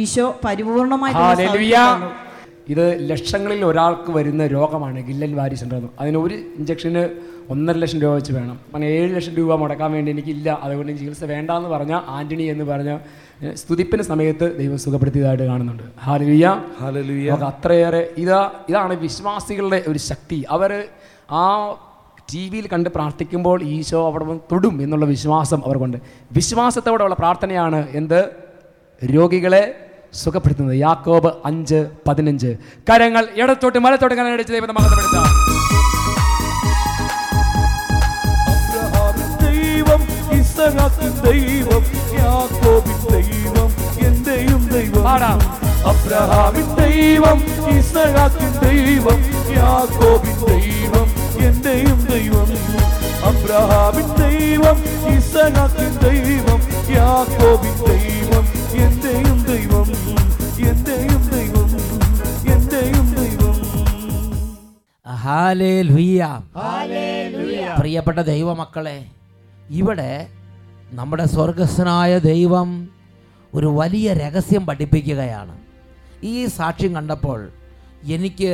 ഈശോ 0.00 0.26
പരിപൂർണമായിട്ട് 0.44 1.20
ഹാലലുയ 1.20 1.76
ഇത് 2.72 2.84
ലക്ഷങ്ങളിൽ 3.10 3.64
ഒരാൾക്ക് 3.64 4.10
വരുന്ന 4.16 4.42
രോഗമാണ് 4.46 4.98
ഗില്ലൻ 5.06 5.32
വാരി 5.38 5.56
സിൻഡ്രോം 5.60 5.90
അതിന് 6.00 6.18
ഒരു 6.18 6.34
ഇഞ്ചക്ഷന് 6.58 7.02
ഒന്നര 7.52 7.76
ലക്ഷം 7.82 8.00
രൂപ 8.02 8.12
വെച്ച് 8.14 8.32
വേണം. 8.32 8.56
അങ്ങനെ 8.66 8.90
ഏഴ് 8.98 9.10
ലക്ഷം 9.16 9.34
രൂപ 9.38 9.54
മുടക്കാൻ 9.62 9.90
വേണ്ടി 9.92 10.10
എനിക്കില്ല. 10.14 10.48
അതുകൊണ്ട് 10.64 10.92
ചികിത്സ 11.00 11.24
വേണ്ട 11.32 11.50
എന്ന് 11.50 11.70
പറഞ്ഞ 11.74 11.94
ആന്റണി 12.16 12.42
എന്ന് 12.42 12.64
പറഞ്ഞ 12.64 12.90
സ്തുതിപ്പിന് 13.62 14.02
സമയത്ത് 14.02 14.46
ദൈവം 14.58 14.78
സുഖപ്പെടുത്തിയതായിട്ട് 14.84 15.46
കാണുന്നുണ്ട്. 15.50 15.84
ഹാലലുയ 16.06 16.46
ഹാലലിയ 16.80 17.38
അത്രയേറെ 17.50 18.02
ഇതാ 18.24 18.40
ഇതാണ് 18.68 18.96
വിശ്വാസികളുടെ 19.06 19.82
ഒരു 19.92 19.98
ശക്തി. 20.10 20.44
അവർ 20.56 20.72
ആ 21.42 21.44
ടി 22.34 22.48
വിയിൽ 22.48 22.66
കണ്ട് 22.72 22.90
പ്രാർത്ഥിക്കുമ്പോൾ 22.90 23.62
ഈശോ 23.62 24.06
അവിടെ 24.06 24.24
തൊടും 24.52 24.82
എന്നുള്ള 24.82 25.04
വിശ്വാസം 25.04 25.62
അവർക്കുണ്ട്. 25.66 25.96
വിശ്വാസത്തോടെയുള്ള 26.32 27.14
പ്രാർത്ഥനയാണ് 27.14 27.88
എന്ത്? 27.90 28.24
രോഗികളെ 29.04 29.74
സുഖപ്പെടുത്തുന്നത്. 30.14 30.76
യാക്കോബ് 30.76 31.32
അഞ്ച് 31.44 31.86
പതിനഞ്ച്. 32.08 32.56
കരങ്ങൾ 32.90 33.26
ഇടത്തോട്ട് 33.36 33.78
മലത്തോട്ട് 33.78 34.14
കരങ്ങൾ 34.14 34.32
അടിച്ച് 34.32 34.52
ദൈവത്തെ 34.52 34.72
മഹത്വപ്പെടുത്താം 34.72 35.26
അബ്രഹാമിൻ 38.52 39.30
ദൈവം 39.44 40.00
ദൈവം 41.30 41.84
യാക്കോബിൻ 42.18 42.98
ദൈവം 43.12 43.70
എന്റെയും 44.06 44.62
ദൈവം. 44.68 45.04
പാടാം. 45.04 45.40
അബ്രഹാമിൻ 45.90 46.68
ദൈവം 46.82 47.38
ഇസഹാക്കിൻ 47.78 48.52
ദൈവം 48.68 49.20
യാക്കോബിൻ 49.56 50.36
ദൈവം. 50.46 50.99
എന്റെയും 51.48 51.98
ദൈവം 52.12 52.48
അബ്രഹാമിൻ 53.28 54.08
ദൈവം 54.22 54.78
ഇസഹാക്കിൻ 55.16 55.92
ദൈവം 56.06 56.60
യാക്കോബിൻ 56.96 57.76
ദൈവം 57.90 58.44
എന്റെയും 58.84 59.38
ദൈവം 59.50 59.88
എന്റെയും 60.70 61.22
ദൈവം 61.34 61.68
എന്റെയും 62.54 63.06
ദൈവം. 63.14 63.56
പ്രിയപ്പെട്ട 67.78 68.20
ദൈവമക്കളെ 68.32 68.98
ഇവിടെ 69.70 70.10
നമ്മുടെ 70.92 71.24
സ്വർഗസ്വനായ 71.24 72.12
ദൈവം 72.18 72.68
ഒരു 73.54 73.66
വലിയ 73.80 74.14
രഹസ്യം 74.14 74.66
പഠിപ്പിക്കുകയാണ്. 74.66 75.54
ഈ 76.22 76.46
സാക്ഷ്യം 76.46 76.94
കണ്ടപ്പോൾ 76.94 77.40
എനിക്ക് 78.16 78.52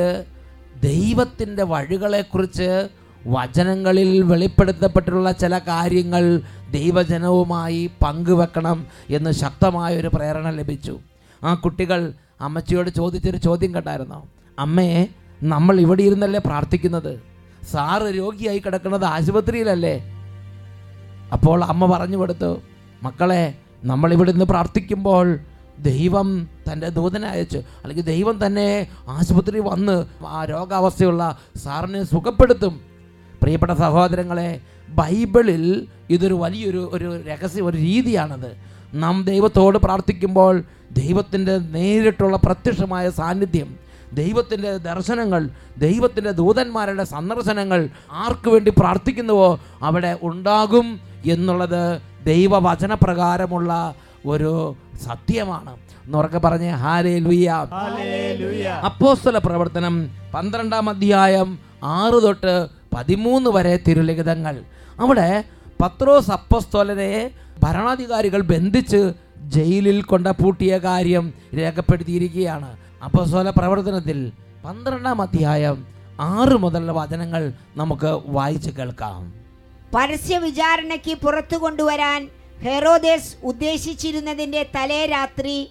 ദൈവത്തിന്റെ 0.83 1.63
വഴികളെക്കുറിച്ച് 1.63 2.89
വചനങ്ങളിൽ 3.27 4.23
വെളിപ്പെടുത്തപ്പെട്ടിട്ടുള്ള 4.23 5.33
ചില 5.33 5.59
കാര്യങ്ങൾ 5.59 6.41
ദൈവജനവുമായി 6.71 7.91
പങ്കുവെക്കണം 8.03 8.87
എന്ന് 9.11 9.31
ശക്തമായൊരു 9.31 10.09
പ്രേരണ 10.09 10.51
ലഭിച്ചു. 10.51 10.99
ആ 11.45 11.55
കുട്ടികൾ 11.55 12.13
അമ്മച്ചിയോട് 12.41 12.91
ചോദിച്ചൊരു 12.91 13.37
ചോദ്യം 13.37 13.75
കേട്ടായിരുന്നോ 13.75 14.29
അമ്മയെ 14.59 15.09
നമ്മൾ 15.43 15.81
ഇവിടെ 15.81 16.03
ഇരുന്നല്ലേ 16.03 16.41
പ്രാർത്ഥിക്കുന്നത്? 16.47 17.21
സാറ് 17.73 18.03
രോഗിയായി 18.03 18.59
കിടക്കുന്നത് 18.59 19.05
ആശുപത്രിയിലല്ലേ? 19.05 19.97
അപ്പോൾ 21.33 21.65
അമ്മ 21.65 21.87
പറഞ്ഞു 21.97 22.17
കൊടുത്തു 22.17 22.59
മക്കളെ 23.03 23.55
നമ്മൾ 23.85 24.13
ഇവിടെ 24.13 24.33
നിന്ന് 24.33 24.45
പ്രാർത്ഥിക്കുമ്പോൾ 24.45 25.39
ദൈവം 25.83 26.49
തന്റെ 26.73 26.89
ദൂതനെ 26.89 27.29
അയച്ച് 27.29 27.57
അല്ലെങ്കിൽ 27.57 28.05
ദൈവം 28.05 28.47
തന്നെ 28.47 28.89
ആശുപത്രി 29.09 29.61
വന്ന് 29.61 30.07
ആ 30.27 30.45
രോഗാവസ്ഥയുള്ള 30.45 31.39
സാറിനെ 31.57 32.03
സുഖപ്പെടുത്തും. 32.03 32.81
പ്രിയപ്പെട്ട 33.43 33.73
സഹോദരങ്ങളെ 33.73 34.61
ബൈബിളിൽ 34.89 35.87
ഇതൊരു 36.11 36.35
വലിയൊരു 36.35 36.91
ഒരു 36.93 37.23
രഹസ്യ 37.23 37.63
ഒരു 37.63 37.77
രീതിയാണത്. 37.77 38.57
നാം 38.95 39.25
ദൈവത്തോട് 39.25 39.79
പ്രാർത്ഥിക്കുമ്പോൾ 39.79 40.65
ദൈവത്തിന്റെ 40.93 41.59
നേരിട്ടുള്ള 41.59 42.37
പ്രത്യക്ഷമായ 42.37 43.11
സാന്നിധ്യം 43.11 43.87
ദൈവത്തിന്റെ 44.13 44.77
ദർശനങ്ങൾ 44.77 45.49
ദൈവത്തിന്റെ 45.79 46.31
ദൂതന്മാരുടെ 46.31 47.05
സന്ദർശനങ്ങൾ 47.05 47.89
ആർക്കു 48.11 48.51
വേണ്ടി 48.51 48.71
പ്രാർത്ഥിക്കുന്നുവോ 48.71 49.61
അവിടെ 49.83 50.19
ഉണ്ടാകും 50.23 51.01
എന്നുള്ളത് 51.25 52.01
ദൈവവചനപ്രകാരമുള്ള 52.25 53.95
ഒരു 54.27 54.77
സത്യമാണ്. 54.97 55.77
എന്നുറക്കെ 56.05 56.39
പറഞ്ഞ് 56.39 56.71
ഹാലേ 56.71 57.19
ലുയ 57.19 57.47
അപ്പോസ്തല 58.85 59.39
പ്രവർത്തനം 59.39 60.11
പന്ത്രണ്ടാം 60.35 60.91
അധ്യായം 60.91 61.59
ആറ് 61.83 62.23
തൊട്ട് 62.23 62.67
പതിമൂന്ന് 62.95 63.51
വരെ 63.51 63.81
തിരുലിഖിതങ്ങൾ. 63.89 64.65
അവിടെ 65.01 65.45
പത്രോസ് 65.83 66.31
അപ്പോസ്തോലനെ 66.31 67.31
ഭരണാധികാരികൾ 67.63 68.41
ബന്ധിച്ച് 68.41 69.13
ജയിലിൽ 69.39 70.03
കൊണ്ട 70.03 70.27
പൂട്ടിയ 70.27 70.79
കാര്യം 70.79 71.35
രേഖപ്പെടുത്തിയിരിക്കുകയാണ്. 71.59 72.77
അപ്പോസ്തല 73.05 73.51
പ്രവർത്തനത്തിൽ 73.51 74.33
പന്ത്രണ്ടാം 74.65 75.23
അധ്യായം 75.23 75.87
ആറ് 76.21 76.57
മുതലുള്ള 76.57 76.93
വചനങ്ങൾ 76.93 77.53
നമുക്ക് 77.77 78.21
വായിച്ചു 78.27 78.71
കേൾക്കാം. 78.71 79.33
പരസ്യ 79.95 80.39
വിചാരണയ്ക്ക് 80.39 81.15
പുറത്തു 81.15 81.57
കൊണ്ടുവരാൻ 81.57 82.29
ഹെറോദേസ് 82.63 83.37
ഉദ്ദേശിച്ചിരുന്നതിന്റെ 83.43 84.63
തലേ 84.77 85.07
രാത്രി 85.07 85.71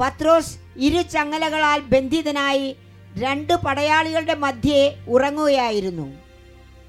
പത്രോസ് 0.00 0.56
ഇരു 0.76 1.02
ചങ്ങലകളാൽ 1.02 1.80
ബന്ധിതനായി 1.80 2.76
രണ്ട് 3.18 3.52
പടയാളികളുടെ 3.52 4.34
മധ്യേ 4.34 4.96
ഉറങ്ങുകയായിരുന്നു. 5.08 6.06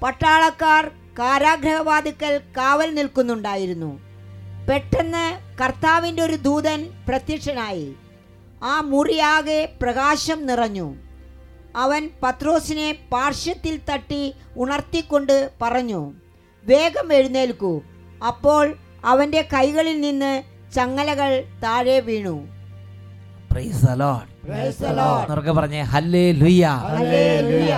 പട്ടാളക്കാർ 0.02 0.90
കാരാഗ്രഹവാതുക്കൽ 1.18 2.40
കാവൽ 2.56 2.94
നിൽക്കുന്നുണ്ടായിരുന്നു. 2.94 4.00
പെട്ടെന്ന് 4.68 5.24
കർത്താവിന്റെ 5.58 6.22
ഒരു 6.22 6.36
ദൂതൻ 6.36 6.90
പ്രത്യക്ഷനായി. 7.08 7.94
ആ 8.62 8.80
മുറിയാകെ 8.80 9.60
പ്രകാശം 9.82 10.46
നിറഞ്ഞു. 10.46 10.96
അവൻ 11.76 12.10
പത്രോസിനെ 12.22 12.98
പാർശ്വത്തിൽ 13.12 13.80
തട്ടി 13.90 14.34
ഉണർത്തിക്കൊണ്ട് 14.56 15.50
പറഞ്ഞു 15.62 16.12
വേഗം 16.64 17.12
എഴുന്നേൽക്കൂ. 17.12 17.82
അപ്പോൾ 18.26 18.76
അവന്റെ 19.04 19.48
കൈകളിൽ 19.54 20.00
നിന്ന് 20.00 20.42
ചങ്ങലകൾ 20.74 21.44
താഴെ 21.62 22.00
വീണു. 22.00 22.46
പറഞ്ഞേ 25.58 25.82
ഹല്ലേ 25.82 26.32
ലുയ്യ. 26.32 26.66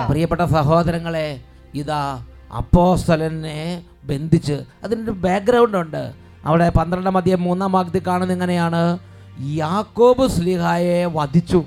പ്രിയപ്പെട്ട 0.09 0.45
സഹോദരങ്ങളെ 0.45 1.39
ഇതാ 1.75 2.25
അപ്പോസ്തലനെ 2.57 3.83
ബന്ധിച്ച് 4.03 4.63
അതിനൊരു 4.83 5.11
ബാക്ക്ഗ്രൗണ്ട് 5.11 5.77
ഉണ്ട്. 5.77 6.13
അവിടെ 6.45 6.69
പന്ത്രണ്ടാം 6.69 7.13
മധ്യം 7.13 7.43
മൂന്നാം 7.43 7.71
ഭാഗത്തിൽ 7.71 8.01
കാണുന്ന 8.07 8.33
ഇങ്ങനെയാണ് 8.33 8.99
യാക്കോബ് 9.39 10.27
സ്ലിഹായെ 10.27 11.05
വധിച്ചു. 11.05 11.63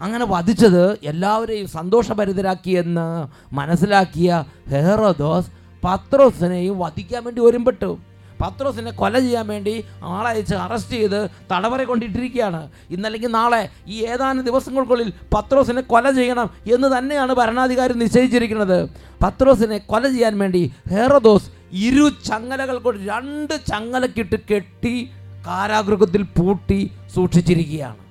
അങ്ങനെ 0.00 0.24
വധിച്ചത് 0.24 0.98
എല്ലാവരെയും 1.02 1.66
സന്തോഷഭരിതരാക്കിയെന്ന് 1.68 3.28
മനസ്സിലാക്കിയ 3.54 4.44
ഹെറോദോസ് 4.70 5.50
പത്രോസിനെയും 5.84 6.78
വധിക്കാൻ 6.78 7.24
വേണ്ടി 7.24 7.42
ഒരുമ്പെട്ടു. 7.42 7.98
പത്രോസിനെ 8.42 8.90
കൊല 8.90 9.18
ചെയ്യാൻ 9.18 9.46
വേണ്ടി 9.46 9.84
ആളയച്ച് 10.02 10.54
അറസ്റ്റ് 10.54 10.92
ചെയ്ത് 10.92 11.28
തടവറ 11.52 11.82
കൊണ്ടിട്ടിരിക്കുകയാണ്. 11.82 12.70
ഇന്നല്ലെങ്കിൽ 12.90 13.28
നാളെ 13.28 13.68
ഈ 13.86 14.06
ഏതാനും 14.06 14.44
ദിവസങ്ങൾക്കുള്ളിൽ 14.44 15.12
പത്രോസിനെ 15.34 15.82
കൊല 15.82 16.10
ചെയ്യണം 16.10 16.50
എന്ന് 16.74 16.98
തന്നെയാണ് 16.98 17.32
ഭരണാധികാരി 17.32 17.92
നിശ്ചയിച്ചിരിക്കുന്നത്. 17.92 18.78
പത്രോസിനെ 19.22 19.78
കൊല 19.78 20.08
ചെയ്യാൻ 20.08 20.38
വേണ്ടി 20.38 20.72
ഹേറദോസ് 20.90 21.50
ഇരു 21.72 22.10
ചങ്ങലകൾ 22.28 22.78
കൊണ്ട് 22.78 23.10
രണ്ട് 23.10 23.54
ചങ്ങലക്കിട്ട് 23.70 24.36
കെട്ടി 24.50 25.10
കാരാഗൃഹത്തിൽ 25.46 26.22
പൂട്ടി 26.22 26.90
സൂക്ഷിച്ചിരിക്കുകയാണ്. 27.14 28.02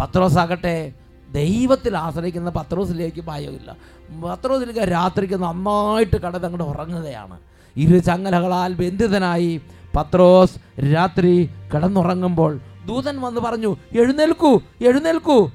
പത്രോസ് 0.00 0.38
ആകട്ടെ 0.38 0.92
ദൈവത്തിൽ 1.32 1.96
ആശ്രയിക്കുന്ന 1.96 2.50
പത്രോസിലേക്ക് 2.50 3.20
ഭയമില്ല. 3.20 3.76
പത്രോസിലേക്ക് 4.24 4.80
രാത്രിക്ക് 4.80 5.42
നന്നായിട്ട് 5.42 6.16
കടന്നങ്ങോട്ട് 6.16 6.64
ഉറങ്ങുകയാണ്. 6.64 7.38
ഇരു 7.76 7.98
ചങ്ങലകളാൽ 7.98 8.74
ബന്ധിതനായി 8.74 9.60
പത്രോസ് 9.96 10.84
രാത്രി 10.94 11.50
കിടന്നുറങ്ങുമ്പോൾ 11.74 12.60
ദൂതൻ 12.88 13.20
വന്ന് 13.20 13.40
പറഞ്ഞു 13.40 13.76
എഴുന്നേൽക്കൂ 13.92 14.60
എഴുന്നേൽക്കൂ. 14.80 15.50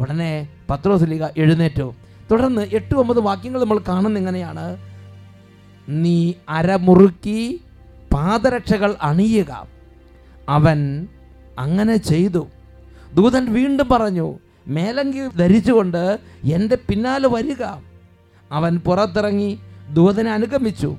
ഉടനെ 0.00 0.48
പത്രോസ് 0.70 1.04
ലീഗ 1.06 1.24
എഴുന്നേറ്റു. 1.36 1.94
തുടർന്ന് 2.30 2.66
എട്ട് 2.72 2.94
ഒമ്പത് 2.94 3.20
വാക്യങ്ങൾ 3.20 3.60
നമ്മൾ 3.60 3.78
കാണുന്ന 3.78 4.18
ഇങ്ങനെയാണ്. 4.18 4.76
നീ 5.88 6.32
അരമുറുക്കി 6.48 7.60
പാദരക്ഷകൾ 8.12 8.94
അണിയുക. 9.02 9.66
അവൻ 10.48 11.08
അങ്ങനെ 11.58 11.96
ചെയ്തു. 11.96 12.46
ദൂതൻ 13.14 13.52
വീണ്ടും 13.52 13.88
പറഞ്ഞു 13.88 14.38
മേലങ്കി 14.66 15.36
ധരിച്ചുകൊണ്ട് 15.38 16.18
എന്റെ 16.44 16.78
പിന്നാലെ 16.88 17.28
വരിക. 17.28 17.62
അവൻ 18.52 18.78
പുറത്തിറങ്ങി 18.78 19.58
ദൂതനെ 19.92 20.30
അനുഗമിച്ചു. 20.30 20.96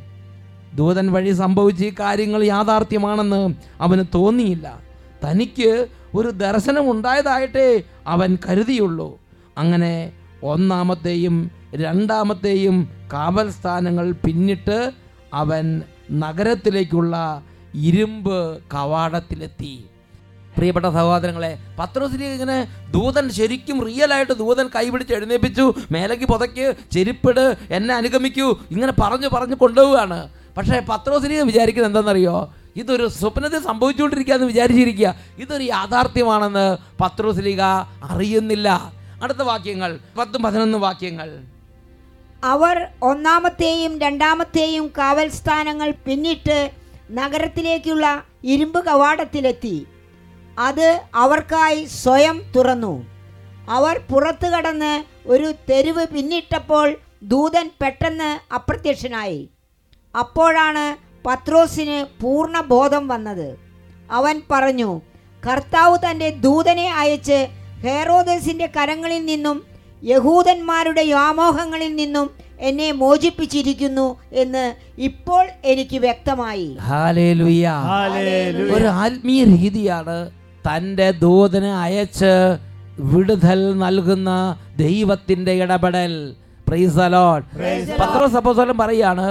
ദൂതൻ 0.75 1.11
വഴി 1.11 1.31
സംഭവിച്ച 1.31 1.83
ഈ 1.83 1.93
കാര്യങ്ങൾ 1.99 2.43
യാഥാർത്ഥ്യമാണെന്ന് 2.43 3.53
അവന് 3.81 4.03
തോന്നിയില്ല. 4.13 4.79
തനിക്ക് 5.25 5.87
ഒരു 6.15 6.27
ദർശനം 6.27 6.91
ഉണ്ടായതായിട്ടേ 6.91 7.83
അവൻ 8.07 8.37
കരുതിയുള്ളൂ. 8.49 9.19
അങ്ങനെ 9.57 10.11
ഒന്നാമത്തെയും 10.43 11.51
രണ്ടാമത്തെയും 11.75 12.89
കാവൽ 13.13 13.49
സ്ഥാനങ്ങൾ 13.49 14.11
പിന്നിട്ട് 14.11 14.91
അവൻ 15.33 15.81
നഗരത്തിലേക്കുള്ള 16.11 17.43
ഇരുമ്പ് 17.73 18.57
കവാടത്തിലെത്തി. 18.57 19.85
പ്രിയപ്പെട്ട 20.57 20.85
സഹോദരങ്ങളെ 20.85 21.59
പത്രോസിലേക്ക് 21.79 22.33
ഇങ്ങനെ 22.33 22.67
ദൂതൻ 22.91 23.29
ശരിക്കും 23.29 23.85
റിയലായിട്ട് 23.85 24.33
ദൂതൻ 24.33 24.67
കൈപിടിച്ച് 24.67 25.13
എഴുന്നേപ്പിച്ചു 25.13 25.73
മേലേക്ക് 25.91 26.23
പുതയ്ക്ക് 26.23 26.75
ചെരുപ്പിട് 26.91 27.57
എന്നെ 27.71 27.95
അനുഗമിക്കൂ 27.95 28.57
ഇങ്ങനെ 28.71 28.93
പറഞ്ഞു 29.01 29.27
പറഞ്ഞു 29.27 29.55
കൊണ്ടുപോവുകയാണ്. 29.55 30.36
പക്ഷേ 30.57 30.79
പത്രോസിനെ 30.89 31.43
വിചാരിക്കുന്നത് 31.43 31.89
എന്താണെന്നറിയോ? 31.89 32.53
ഇതൊരു 32.75 33.07
സ്വപ്നത്തിൽ 33.07 33.63
സംഭവിച്ചുകൊണ്ടിരിക്കുകയെന്ന് 33.63 34.47
വിചാരിച്ചിരിക്കുക. 34.47 35.15
ഇതൊരു 35.37 35.63
യാഥാർത്ഥ്യമാണെന്ന് 35.63 36.77
പത്രോസ്ലിക 37.01 37.61
അറിയുന്നില്ല. 38.03 38.93
അടുത്ത 39.23 39.37
വാക്യങ്ങൾ 39.37 39.99
പത്തും 40.17 40.43
പതിനൊന്ന് 40.43 40.77
വാക്യങ്ങൾ. 40.77 41.43
അവർ 42.43 42.87
ഒന്നാമത്തെയും 43.01 43.99
രണ്ടാമത്തെയും 43.99 44.87
കാവൽ 44.97 45.29
സ്ഥാനങ്ങൾ 45.29 45.93
പിന്നിട്ട് 46.05 46.71
നഗരത്തിലേക്കുള്ള 47.11 48.23
ഇരുമ്പ് 48.43 48.85
കവാടത്തിലെത്തി. 48.85 49.87
അത് 50.59 51.01
അവർക്കായി 51.15 51.83
സ്വയം 51.85 52.41
തുറന്നു. 52.55 53.05
അവർ 53.69 54.01
പുറത്തു 54.11 54.47
കടന്ന് 54.47 55.03
ഒരു 55.27 55.53
തെരുവ് 55.69 56.05
പിന്നിട്ടപ്പോൾ 56.07 56.95
ദൂതൻ 57.23 57.69
പെട്ടെന്ന് 57.81 58.53
അപ്രത്യക്ഷനായി. 58.53 59.49
അപ്പോഴാണ് 60.23 60.85
പത്രോസിന് 61.27 61.97
പൂർണ 62.21 62.55
ബോധം 62.73 63.03
വന്നത്. 63.11 63.47
അവൻ 64.17 64.35
പറഞ്ഞു 64.51 64.89
കർത്താവ് 65.43 65.95
തന്റെ 66.05 66.29
ദൂതനെ 66.45 66.87
അയച്ച് 67.01 67.39
ഹേറോദസിന്റെ 67.85 68.67
കരങ്ങളിൽ 68.75 69.21
നിന്നും 69.31 69.57
യഹൂദന്മാരുടെ 70.03 71.03
വ്യാമോഹങ്ങളിൽ 71.11 71.91
നിന്നും 72.01 72.27
എന്നെ 72.67 72.87
മോചിപ്പിച്ചിരിക്കുന്നു 73.01 74.05
എന്ന് 74.43 74.63
ഇപ്പോൾ 75.07 75.43
എനിക്ക് 75.71 75.97
വ്യക്തമായി. 76.05 76.67
ഒരു 78.75 78.87
ആത്മീയ 79.03 79.41
രീതിയാണ് 79.55 80.17
തന്റെ 80.65 81.07
ദൂതനെ 81.25 81.73
അയച്ച് 81.85 82.33
വിടുതൽ 83.11 83.59
നൽകുന്ന 83.83 84.29
ദൈവത്തിന്റെ 84.85 85.53
ഇടപെടൽ. 85.63 86.13
Praise 86.67 86.95
the 87.01 87.09
Lord. 87.17 87.43
പത്രോസ് 87.99 88.37
അപ്പോസ്തലൻ 88.39 88.77
പറയാണ് 88.83 89.27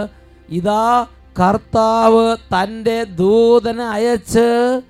ഇതാ 0.48 1.06
കർത്താവ് 1.40 2.36
തന്റെ 2.36 3.04
ദൂതനെ 3.04 3.84
അയച്ച് 3.84 4.80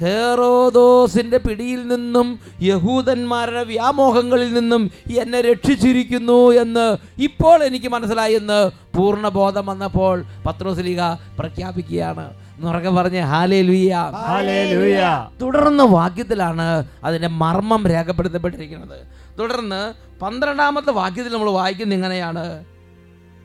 ഹേറോദോസിന്റെ 0.00 1.38
പിടിയിൽ 1.38 1.88
നിന്നും 1.88 2.40
യഹൂദന്മാരുടെ 2.62 3.64
വ്യാമോഹങ്ങളിൽ 3.64 4.54
നിന്നും 4.54 4.90
എന്നെ 5.18 5.40
രക്ഷിച്ചിരിക്കുന്നു 5.40 6.50
എന്ന് 6.50 6.96
ഇപ്പോൾ 7.22 7.64
എനിക്ക് 7.64 7.86
മനസ്സിലായി 7.86 8.34
എന്ന് 8.34 8.70
പൂർണ 8.96 9.28
ബോധം 9.28 9.66
വന്നപ്പോൾ 9.66 10.24
പത്രോസ്ലിക 10.46 11.00
പ്രഖ്യാപിക്കുകയാണ്. 11.38 12.30
എന്നുറക്കെ 12.58 12.90
പറഞ്ഞ് 12.90 13.20
ഹാലേ 13.20 13.62
ലുയ്യ 13.62 14.12
ഹല്ലേലൂയ. 14.28 15.28
തുടർന്ന് 15.42 15.84
വാക്യത്തിലാണ് 15.84 16.84
അതിന്റെ 17.04 17.28
മർമ്മം 17.28 17.86
രേഖപ്പെടുത്തപ്പെട്ടിരിക്കുന്നത്. 17.86 19.06
തുടർന്ന് 19.38 19.94
പന്ത്രണ്ടാമത്തെ 20.20 20.90
വാക്യത്തിൽ 20.90 21.32
നമ്മൾ 21.32 21.50
വായിക്കുന്ന 21.50 21.94
ഇങ്ങനെയാണ്. 21.94 22.64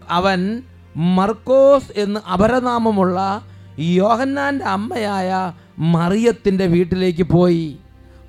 അവൻ 0.09 0.63
മർക്കോസ് 0.95 1.99
എന്ന് 1.99 2.19
അപരനാമമുള്ള 2.19 3.41
യോഹന്നാന്റെ 3.79 4.65
അമ്മയായ 4.65 5.53
മറിയത്തിന്റെ 5.79 6.65
വീട്ടിലേക്ക് 6.65 7.23
പോയി. 7.23 7.77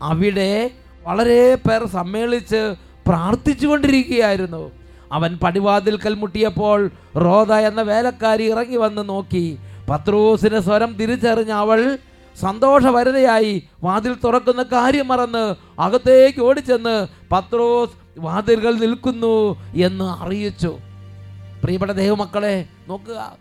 അവിടെ 0.03 0.71
വളരെ 1.03 1.55
പേർ 1.55 1.87
സമ്മേളിച്ച് 1.87 2.75
പ്രാർത്ഥിച്ചുകൊണ്ടിരിക്കുകയായിരുന്നു 3.09 4.71
അവൻ 5.13 5.39
പടിവാതിൽക്കൽ 5.43 6.15
മുട്ടിയപ്പോൾ 6.15 6.91
റോദ 7.17 7.53
എന്ന 7.53 7.83
വേലക്കാരി 7.83 8.51
ഇറങ്ങി 8.51 8.77
വന്ന് 8.77 9.09
നോക്കി. 9.09 9.59
പത്രൂസിന് 9.89 10.61
സ്വരം 10.61 10.93
തിരിച്ചറിഞ്ഞ 10.93 11.51
അവൾ 11.51 11.99
സന്തോഷവരതയായി 12.41 13.63
വാതിൽ 13.85 14.17
തുറക്കുന്ന 14.25 14.63
കാര്യം 14.63 15.09
മറന്ന് 15.09 15.55
അകത്തേക്ക് 15.81 16.41
ഓടിച്ചെന്ന് 16.41 17.07
പത്രോസ് 17.33 18.21
വാതിലുകൾ 18.21 18.75
നിൽക്കുന്നു 18.75 19.57
എന്ന് 19.75 20.05
അറിയിച്ചു. 20.05 20.79
പ്രിയപ്പെട്ട 21.63 21.93
ദൈവമക്കളെ 21.93 22.67
നോക്കുക. 22.89 23.39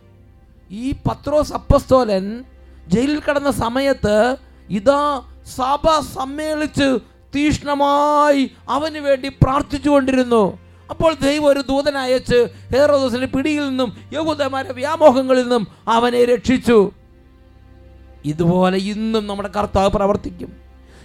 ഈ 0.71 0.91
പത്രോസ് 0.91 1.53
അപ്പസ്തോലൻ 1.53 2.43
ജയിലിൽ 2.87 3.21
കടന്ന 3.21 3.51
സമയത്ത് 3.51 4.35
ഇതാ 4.69 5.23
സഭ 5.57 5.99
സമ്മേളിച്ച് 5.99 6.97
തീഷ്ണമായി 7.35 8.51
അവന് 8.69 8.97
വേണ്ടി 8.97 9.27
പ്രാർത്ഥിച്ചുകൊണ്ടിരുന്നു. 9.27 10.59
അപ്പോൾ 10.89 11.13
ദൈവം 11.13 11.45
ഒരു 11.45 11.59
ദൂതനെ 11.59 11.99
അയച്ച് 11.99 12.39
ഹേറോദോസിന്റെ 12.73 13.27
പിടിയിൽ 13.27 13.69
നിന്നും 13.69 13.89
യഹൂദന്മാരുടെ 14.13 14.73
വ്യാമോഹങ്ങളിൽ 14.73 15.41
നിന്നും 15.41 15.67
അവനെ 15.87 16.25
രക്ഷിച്ചു. 16.25 16.91
ഇതുപോലെ 18.25 18.77
ഇന്നും 18.77 19.27
നമ്മുടെ 19.27 19.49
കർത്താവ് 19.49 19.89
പ്രവർത്തിക്കും. 19.89 20.51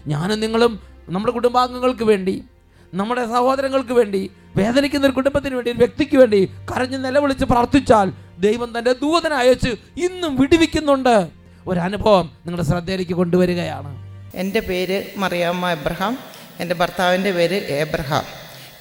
ഞാനും 0.07 0.41
നിങ്ങളും 0.41 0.73
നമ്മുടെ 1.09 1.33
കുടുംബാംഗങ്ങൾക്ക് 1.33 2.05
വേണ്ടി 2.05 2.45
നമ്മുടെ 2.94 3.25
സഹോദരങ്ങൾക്ക് 3.25 3.92
വേണ്ടി 3.92 4.31
വേദനിക്കുന്ന 4.57 5.07
ഒരു 5.07 5.12
കുടുംബത്തിന് 5.12 5.55
വേണ്ടി 5.55 5.70
ഒരു 5.70 5.79
വ്യക്തിക്ക് 5.79 6.16
വേണ്ടി 6.16 6.51
കരഞ്ഞ് 6.72 7.05
നിലവിളിച്ച് 7.05 7.44
പ്രാർത്ഥിച്ചാൽ 7.44 8.12
ദൈവം 8.38 8.79
തന്റെ 8.79 8.92
ദൂതനെ 8.92 9.37
അയച്ച് 9.37 9.70
ഇന്നും 10.01 10.37
വിടിവിക്കുന്നുണ്ട്. 10.37 11.29
ഒരു 11.66 11.81
അനുഭവം 11.81 12.31
നിങ്ങളുടെ 12.46 12.62
ശ്രദ്ധയിലേക്ക് 12.62 13.12
കൊണ്ടുവരികയാണ്. 13.12 14.07
എന്റെ 14.35 14.61
പേര് 14.61 15.05
മറിയാമ്മ 15.16 15.70
എബ്രഹാം. 15.70 16.18
എന്റെ 16.61 16.75
ഭർത്താവിന്റെ 16.75 17.33
പേര് 17.33 17.55
ഏബ്രഹാം. 17.55 18.25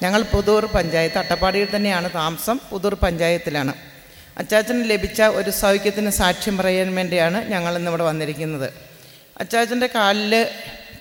ഞങ്ങൾ 0.03 0.21
പുതൂർ 0.21 0.65
പഞ്ചായത്ത് 0.65 1.17
അട്ടപ്പാടിയിൽ 1.17 1.67
തന്നെയാണ് 1.75 2.09
താമസം 2.15 2.59
പുതൂർ 2.71 2.93
പഞ്ചായത്തിലാണ്. 2.93 3.73
അച്ചാച്ചന് 4.37 4.89
ലഭിച്ച 4.89 5.21
ഒരു 5.21 5.49
സൗഖ്യത്തിന് 5.49 6.09
സാക്ഷ്യം 6.09 6.57
പറയാൻ 6.57 6.95
വേണ്ടിയാണ് 6.95 7.49
ഞങ്ങൾ 7.49 7.77
ഇന്നിവിടെ 7.77 8.03
വന്നിരിക്കുന്നത്. 8.03 8.73
അച്ചാച്ചന്റെ 9.37 9.87
കാലിൽ 9.87 10.47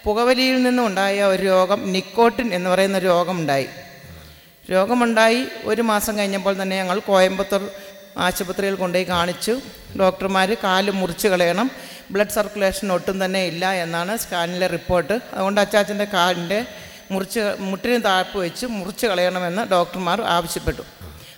പുകവലിയിൽ 0.04 0.62
നിന്നുണ്ടായ 0.62 1.22
ഒരു 1.22 1.42
രോഗം 1.42 1.92
നിക്കോട്ടിൻ 1.92 2.54
എന്ന് 2.54 2.70
പറയുന്ന 2.70 2.98
രോഗമുണ്ടായി. 2.98 3.68
രോഗമുണ്ടായി. 4.70 5.44
ഒരു 5.64 5.82
മാസം 5.82 6.18
കഴിഞ്ഞപ്പോൾ 6.18 6.62
തന്നെ 6.62 6.76
ഞങ്ങൾ 6.76 6.98
കോയമ്പത്തൂർ 6.98 7.70
ആശുപത്രിയിൽ 8.18 8.74
കൊണ്ടുപോയി 8.74 9.08
കാണിച്ചു. 9.08 9.60
ഡോക്ടർമാർ 10.00 10.56
കാൽ 10.64 10.90
മുറിച്ച് 10.90 11.28
കളയണം. 11.28 11.70
ബ്ലഡ് 12.10 12.28
സർക്കുലേഷൻ 12.28 12.92
ഒട്ടും 12.92 13.24
തന്നെ 13.24 13.44
ഇല്ല 13.44 13.72
എന്നാണ് 13.72 14.16
സ്കാനിലെ 14.16 14.66
റിപ്പോർട്ട്. 14.66 15.20
അതുകൊണ്ട് 15.32 15.60
അച്ചാച്ചന്റെ 15.60 16.04
കാലിന്റെ 16.04 16.66
മുറിച്ച് 17.10 17.40
മുട്ടിന് 17.58 18.04
താഴ്പ്പ് 18.04 18.38
വെച്ച് 18.38 18.66
മുറിച്ച് 18.66 19.06
കളയണമെന്ന് 19.06 19.62
ഡോക്ടർമാർ 19.62 20.22
ആവശ്യപ്പെട്ടു. 20.22 20.82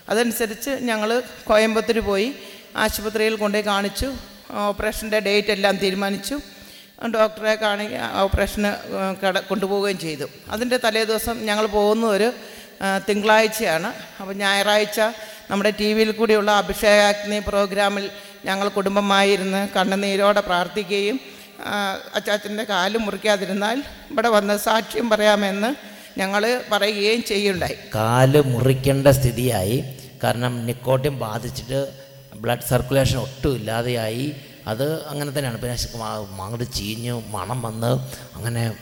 അതനുസരിച്ച് 0.08 0.70
ഞങ്ങൾ 0.70 1.22
കോയമ്പത്തൂർ 1.44 1.98
പോയി 1.98 2.34
ആശുപത്രിയിൽ 2.76 3.36
കൊണ്ടുപോയി 3.36 3.66
കാണിച്ചു. 3.66 4.12
ഓപ്പറേഷന്റെ 4.50 5.20
ഡേറ്റ് 5.20 5.48
എല്ലാം 5.48 5.76
തീരുമാനിച്ചു. 5.76 6.40
ഡോക്ടറെ 7.04 7.54
കാണി 7.54 7.86
ഓപ്പറേഷന് 8.22 8.70
കട 9.22 9.38
കൊണ്ടുപോവുകയും 9.38 9.98
ചെയ്തു. 9.98 10.26
അതിന്റെ 10.50 10.76
തലേ 10.84 11.04
ദിവസം 11.04 11.46
ഞങ്ങൾ 11.46 11.66
പോകുന്ന 11.66 12.06
ഒരു 12.06 12.32
തിങ്കളാഴ്ചയാണ്. 13.08 13.88
അപ്പോൾ 14.20 14.34
ഞായറാഴ്ച 14.34 15.00
നമ്മുടെ 15.50 15.72
ടി 15.80 15.92
വിയിൽ 15.92 16.10
കൂടിയുള്ള 16.10 16.50
അഭിഷേകാഗ്നി 16.50 17.38
പ്രോഗ്രാമിൽ 17.48 18.10
ഞങ്ങൾ 18.44 18.68
കുടുംബമായിരുന്ന് 18.68 19.68
കണ്ണുനീരോടെ 19.76 20.40
പ്രാർത്ഥിക്കുകയും 20.40 21.20
അച്ചാച്ചന്റെ 22.14 22.64
കാൽ 22.64 22.96
മുറിക്കാതിരുന്നാൽ 22.96 23.78
ഇവിടെ 24.10 24.28
വന്ന് 24.28 24.54
സാക്ഷ്യം 24.58 25.10
പറയാമെന്ന് 25.10 25.70
ഞങ്ങൾ 26.20 26.42
പറയുകയും 26.72 27.22
ചെയ്യുണ്ടായി. 27.22 27.76
കാൽ 27.94 28.40
മുറിക്കേണ്ട 28.40 29.06
സ്ഥിതിയായി. 29.06 29.84
കാരണം 30.24 30.66
നിക്കോട്ടിൻ 30.66 31.14
ബാധിച്ചിട്ട് 31.18 31.80
ബ്ലഡ് 32.42 32.68
സർക്കുലേഷൻ 32.70 33.18
ഒട്ടും 33.18 33.54
ഇല്ലാതെയായി. 33.56 34.26
അത് 34.66 35.06
അങ്ങനെ 35.06 35.30
തന്നെയാണ്. 35.30 35.60
പിന്നെ 35.60 35.76
അങ്ങോട്ട് 36.42 36.72
ചീഞ്ഞു 36.72 37.22
മണം 37.30 37.62
വന്ന് 37.62 37.86
അങ്ങനെ 38.36 38.74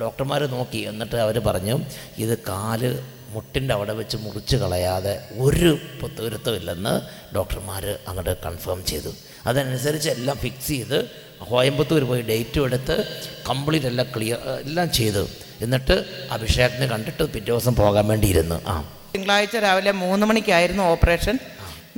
ഡോക്ടർമാർ 0.00 0.46
നോക്കി. 0.46 0.78
എന്നിട്ട് 0.78 1.16
അവർ 1.16 1.38
പറഞ്ഞു 1.38 1.78
ഇത് 2.18 2.38
കാൽ 2.38 3.02
മുട്ടിന്റെ 3.30 3.74
അവിടെ 3.74 3.92
വെച്ച് 3.92 4.16
മുറിച്ച് 4.16 4.56
കളയാതെ 4.56 5.20
ഒരു 5.38 5.78
പൊത്തുരുത്തമില്ലെന്ന് 6.00 7.00
ഡോക്ടർമാർ 7.34 7.98
അങ്ങോട്ട് 8.08 8.36
കൺഫേം 8.46 8.84
ചെയ്തു. 8.84 9.08
അതനുസരിച്ച് 9.46 10.10
എല്ലാം 10.10 10.36
ഫിക്സ് 10.36 10.68
ചെയ്ത് 10.68 11.10
കോയമ്പത്തൂർ 11.50 12.04
പോയി 12.04 12.22
ഡേറ്റും 12.22 12.64
എടുത്ത് 12.64 13.04
കംപ്ലീറ്റ് 13.48 13.86
എല്ലാം 13.86 14.08
ക്ലിയർ 14.16 14.38
എല്ലാം 14.38 14.92
ചെയ്തു. 14.92 15.28
എന്നിട്ട് 15.60 16.04
അഭിഷേകത്തിന് 16.30 16.86
കണ്ടിട്ട് 16.86 17.22
പിറ്റേ 17.22 17.46
ദിവസം 17.46 17.74
പോകാൻ 17.74 18.06
വേണ്ടിയിരുന്നു. 18.06 18.62
ആ. 18.66 18.84
തിങ്കളാഴ്ച 19.14 19.56
രാവിലെ 19.56 19.92
മൂന്ന് 19.92 20.26
മണിക്കായിരുന്നു 20.26 20.82
ഓപ്പറേഷൻ. 20.82 21.38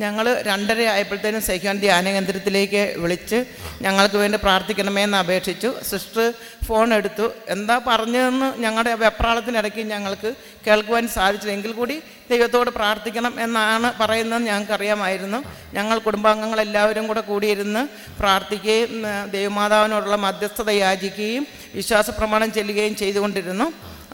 ഞങ്ങൾ 0.03 0.27
രണ്ടര 0.49 0.81
ആയപ്പോഴത്തേനും 0.93 1.43
സഹിക്കാൻ 1.47 1.77
ധ്യാന 1.85 2.11
കേന്ദ്രത്തിലേക്ക് 2.17 2.83
വിളിച്ച് 3.03 3.39
ഞങ്ങൾക്ക് 3.87 4.19
വേണ്ടി 4.23 4.39
പ്രാർത്ഥിക്കണമെന്ന് 4.45 5.19
അപേക്ഷിച്ചു. 5.23 5.71
സിസ്റ്റർ 5.91 6.27
ഫോൺ 6.67 6.95
എടുത്തു. 6.99 7.27
എന്താ 7.55 7.77
പറഞ്ഞതെന്ന് 7.89 8.49
ഞങ്ങളുടെ 8.65 8.93
വെപ്രാളത്തിനിടയ്ക്ക് 9.03 9.83
ഞങ്ങൾക്ക് 9.93 10.31
കേൾക്കുവാൻ 10.67 11.05
സാധിച്ചില്ലെങ്കിൽ 11.17 11.73
കൂടി 11.81 11.97
ദൈവത്തോട് 12.31 12.71
പ്രാർത്ഥിക്കണം 12.79 13.35
എന്നാണ് 13.45 13.89
പറയുന്നത് 14.01 14.43
ഞങ്ങൾക്കറിയാമായിരുന്നു 14.49 15.41
ഞങ്ങൾ 15.77 15.97
കുടുംബാംഗങ്ങളെല്ലാവരും 16.07 17.07
കൂടെ 17.11 17.23
കൂടിയിരുന്ന് 17.31 17.83
പ്രാർത്ഥിക്കുകയും 18.21 18.93
ദൈവമാതാവിനോടുള്ള 19.37 20.19
മധ്യസ്ഥത 20.27 20.71
യാചിക്കുകയും 20.83 21.47
വിശ്വാസ 21.79 22.11
പ്രമാണം 22.19 22.51
ചെല്ലുകയും 22.59 22.95
ചെയ്തുകൊണ്ടിരുന്നു. 23.03 23.67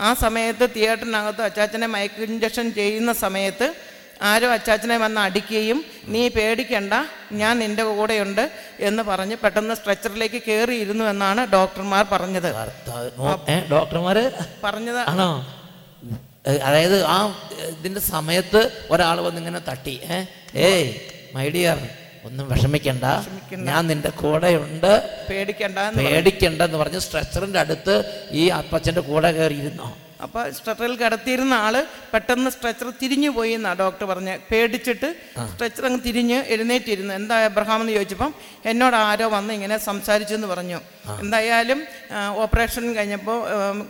ആ 0.06 0.08
സമയത്ത് 0.22 0.64
തിയേറ്ററിനകത്ത് 0.76 1.42
അച്ചാച്ചനെ 1.42 1.86
മയക്ക് 1.92 2.22
ഇഞ്ചക്ഷൻ 2.30 2.66
ചെയ്യുന്ന 2.78 3.12
സമയത്ത് 3.24 3.66
ആരോ 4.20 4.48
അച്ചാച്ചനെ 4.48 4.96
വന്ന് 4.98 5.20
അടിക്കുകയും 5.20 5.84
നീ 6.08 6.28
പേടിക്കണ്ട 6.28 6.94
ഞാൻ 7.32 7.58
നിന്റെ 7.58 7.82
കൂടെയുണ്ട് 7.82 8.50
എന്ന് 8.80 9.02
പറഞ്ഞ് 9.02 9.36
പെട്ടെന്ന് 9.36 9.74
സ്ട്രെച്ചറിലേക്ക് 9.74 10.42
കയറിയിരുന്നു 10.48 11.04
എന്നാണ് 11.04 11.52
ഡോക്ടർമാർ 11.52 12.06
പറഞ്ഞത്. 12.12 12.50
ഡോക്ടർമാർ 12.50 13.66
ഡോക്ടർമാര്? 13.70 14.24
പറഞ്ഞത് 14.64 15.00
ആണോ? 15.08 15.46
അതായത് 16.48 17.04
ആ 17.04 17.18
ഇതിന്റെ 17.68 18.00
സമയത്ത് 18.00 18.86
ഒരാൾ 18.90 19.20
വന്ന് 19.20 19.40
ഇങ്ങനെ 19.40 19.60
തട്ടി 19.68 20.00
ഏ 20.10 20.18
ഏയ് 20.68 20.88
മൈ 21.34 21.48
ഡിയർ 21.50 21.78
ഒന്നും 22.24 22.48
വിഷമിക്കണ്ട. 22.48 23.04
ഞാൻ 23.52 23.86
നിന്റെ 23.86 24.08
കൂടെയുണ്ട്. 24.08 24.92
പേടിക്കണ്ട 25.30 25.78
എന്ന് 25.78 26.02
പേടിക്കണ്ടെന്ന് 26.02 26.78
പറഞ്ഞ് 26.78 26.98
സ്ട്രെച്ചറിന്റെ 26.98 27.58
അടുത്ത് 27.58 27.94
ഈ 28.32 28.48
അപ്പച്ചന്റെ 28.48 29.00
കൂടെ 29.00 29.32
കയറിയിരുന്നോ. 29.32 29.88
അപ്പോൾ 30.24 30.42
സ്ട്രെച്ചറിൽ 30.56 30.94
കിടത്തിയിരുന്ന 31.02 31.54
ആൾ 31.66 31.74
പെട്ടെന്ന് 32.12 32.50
സ്ട്രെച്ചർ 32.54 32.88
തിരിഞ്ഞു 33.02 33.30
പോയി 33.36 33.52
എന്നാണ് 33.58 33.78
ഡോക്ടർ 33.84 34.04
പറഞ്ഞ്. 34.12 34.34
പേടിച്ചിട്ട് 34.50 35.08
സ്ട്രെച്ചർ 35.52 35.84
അങ്ങ് 35.88 36.00
തിരിഞ്ഞ് 36.08 36.38
എഴുന്നേറ്റിരുന്നു. 36.54 37.12
എന്താ 37.20 37.36
എബ്രഹാം 37.50 37.80
എന്ന് 37.82 37.94
ചോദിച്ചപ്പം 37.96 38.32
എന്നോട് 38.70 38.96
ആരോ 39.08 39.28
വന്ന് 39.36 39.52
ഇങ്ങനെ 39.58 39.78
സംസാരിച്ചു 39.88 40.34
എന്ന് 40.38 40.48
പറഞ്ഞു. 40.54 40.78
എന്തായാലും 41.22 41.80
ഓപ്പറേഷൻ 42.44 42.84
കഴിഞ്ഞപ്പോൾ 42.96 43.38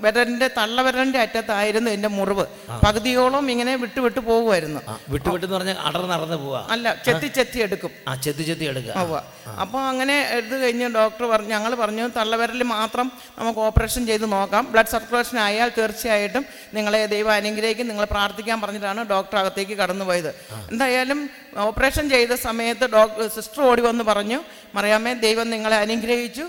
വിരലിന്റെ 0.04 0.48
തള്ളവിരലിന്റെ 0.58 1.20
അറ്റത്തായിരുന്നു 1.24 1.90
എന്റെ 1.96 2.10
മുറിവ്. 2.18 2.44
പകുതിയോളം 2.84 3.44
ഇങ്ങനെ 3.54 3.72
വിട്ടു 3.84 4.00
വിട്ടു 4.06 4.20
പോകുമായിരുന്നു 4.28 4.80
വിട്ടു 5.14 5.28
വിട്ടു 5.34 5.46
പറഞ്ഞാൽ 5.54 5.78
അടർ 5.88 6.04
നടന്നു 6.12 6.38
പോവാ. 6.44 6.60
അല്ല 6.74 6.94
ചെത്തി 7.06 7.28
ചെത്തി 7.38 7.58
എടുക്കും. 7.66 7.92
ആ 8.08 8.14
ചെത്തി 8.26 8.46
ചെത്തി 8.50 8.66
എടുക്കുക. 8.72 9.22
അപ്പോൾ 9.64 9.80
അങ്ങനെ 9.90 10.16
എടുത്തു 10.36 10.58
കഴിഞ്ഞ് 10.64 10.88
ഡോക്ടർ 10.98 11.24
പറഞ്ഞു 11.32 11.52
ഞങ്ങൾ 11.56 11.72
പറഞ്ഞു 11.82 12.06
തള്ളവിരൽ 12.18 12.62
മാത്രം 12.74 13.06
നമുക്ക് 13.38 13.60
ഓപ്പറേഷൻ 13.68 14.02
ചെയ്ത് 14.10 14.26
നോക്കാം. 14.36 14.64
ബ്ലഡ് 14.74 14.92
സർക്കുലേഷൻ 14.94 15.38
ആയാൽ 15.46 15.68
തീർച്ചയായിട്ടും 15.78 16.44
നിങ്ങളെ 16.76 17.00
ദൈവം 17.14 17.32
അനുഗ്രഹിക്കും. 17.40 17.88
നിങ്ങൾ 17.92 18.06
പ്രാർത്ഥിക്കാൻ 18.14 18.56
പറഞ്ഞിട്ടാണ് 18.64 19.00
ഡോക്ടർ 19.14 19.36
അകത്തേക്ക് 19.42 19.74
കടന്നുപോയത്. 19.82 20.30
എന്തായാലും 20.72 21.20
ഓപ്പറേഷൻ 21.68 22.04
ചെയ്ത 22.14 22.32
സമയത്ത് 22.46 22.86
ഡോക്ടർ 22.96 23.26
സിസ്റ്റർ 23.36 23.60
ഓടി 23.70 23.82
വന്ന് 23.88 24.04
പറഞ്ഞു 24.12 24.38
മറിയാമ്മേ 24.76 25.12
ദൈവം 25.26 25.46
നിങ്ങളെ 25.54 25.76
അനുഗ്രഹിച്ചു. 25.84 26.44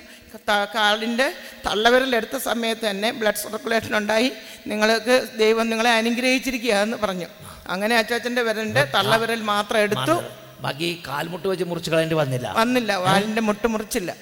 കാലിന്റെ 0.76 1.34
തള്ളവിരലെടുത്ത 1.66 2.38
സമയത്ത് 2.38 2.90
തന്നെ 2.90 3.12
ബ്ലഡ് 3.12 3.36
സർക്കുലേഷൻ 3.36 3.98
ഉണ്ടായി. 3.98 4.32
നിങ്ങൾക്ക് 4.68 5.28
ദൈവം 5.38 5.70
നിങ്ങളെ 5.70 5.90
അനുഗ്രഹിച്ചിരിക്കുകയെന്ന് 5.90 6.98
പറഞ്ഞു. 6.98 7.26
അങ്ങനെ 7.68 7.98
അച്ചാച്ചന്റെ 7.98 8.42
വിരലിന്റെ 8.42 8.84
തള്ളവിരൽ 8.84 9.42
മാത്രം 9.42 9.80
എടുത്തു. 9.80 10.22
ബാക്കി 10.60 11.04
കാൽമുട്ട് 11.08 11.48
വെച്ച് 11.48 11.64
മുറിച്ച് 11.64 11.92
കളയേണ്ടി 11.92 12.16
വന്നില്ല. 12.16 12.54
വന്നില്ല 12.58 12.96
വാലിന്റെ 12.96 13.42
മുട്ട് 13.42 13.68
മുറിച്ചില്ല. 13.68 14.14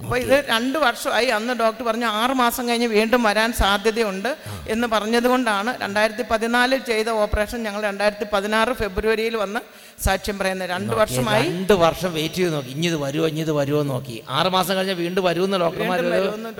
അപ്പോൾ 0.00 0.18
ഇത് 0.24 0.36
രണ്ട് 0.52 0.76
വർഷമായി 0.84 1.28
അന്ന് 1.36 1.52
ഡോക്ടർ 1.60 1.82
പറഞ്ഞു 1.88 2.08
ആറ് 2.20 2.34
മാസം 2.40 2.64
കഴിഞ്ഞ് 2.68 2.88
വീണ്ടും 2.94 3.22
വരാൻ 3.28 3.50
സാധ്യതയുണ്ട് 3.60 4.28
എന്ന് 4.74 4.86
പറഞ്ഞതുകൊണ്ടാണ് 4.94 5.70
രണ്ടായിരത്തി 5.82 6.24
പതിനാലിൽ 6.32 6.80
ചെയ്ത 6.90 7.08
ഓപ്പറേഷൻ 7.22 7.58
ഞങ്ങൾ 7.66 7.80
രണ്ടായിരത്തി 7.90 8.26
പതിനാറ് 8.34 8.72
ഫെബ്രുവരിയിൽ 8.80 9.36
വന്ന് 9.42 9.60
സാക്ഷ്യം 10.06 10.36
പറയുന്നത്. 10.40 10.70
രണ്ട് 10.74 10.92
വർഷമായി 11.00 11.46
രണ്ട് 11.48 11.72
വർഷം 11.84 12.10
വെയിറ്റ് 12.16 12.38
ചെയ്ത് 12.40 12.52
നോക്കി. 12.56 12.70
ഇഞ്ഞിത് 12.76 12.96
വരുമോ 13.04 13.26
ഇഞ്ഞിത് 13.32 13.52
വരുമോ 13.58 13.82
നോക്കി. 13.92 14.16
ആറ് 14.38 14.50
മാസം 14.56 14.72
കഴിഞ്ഞാൽ 14.78 14.98
വീണ്ടും 15.04 15.24
വരുമെന്ന് 15.28 15.58
ഡോക്ടർമാർ 15.64 16.00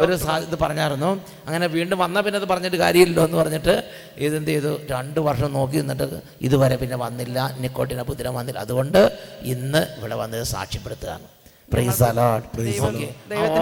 ഒരു 0.05 0.17
സാധ്യത 0.25 0.49
ഇത് 0.51 0.57
പറഞ്ഞായിരുന്നു. 0.65 1.11
അങ്ങനെ 1.47 1.67
വീണ്ടും 1.77 1.99
വന്നാൽ 2.05 2.23
പിന്നെ 2.27 2.41
അത് 2.43 2.49
പറഞ്ഞിട്ട് 2.53 2.81
കാര്യമില്ലല്ലോ 2.85 3.25
എന്ന് 3.29 3.39
പറഞ്ഞിട്ട് 3.43 3.77
ഇതെന്ത് 4.27 4.53
ചെയ്തു? 4.55 4.73
രണ്ട് 4.95 5.21
വർഷം 5.29 5.53
നോക്കി 5.59 5.77
നിന്നിട്ട് 5.83 6.21
ഇതുവരെ 6.49 6.79
പിന്നെ 6.85 6.99
വന്നില്ല. 7.07 7.39
നിക്കോട്ടിനെ 7.65 8.07
പുതിരം 8.13 8.35
വന്നില്ല. 8.41 8.61
അതുകൊണ്ട് 8.67 9.01
ഇന്ന് 9.55 9.83
ഇവിടെ 9.99 10.19
വന്നത് 10.25 10.45
സാക്ഷ്യപ്പെടുത്തുകയാണ്. 10.57 11.27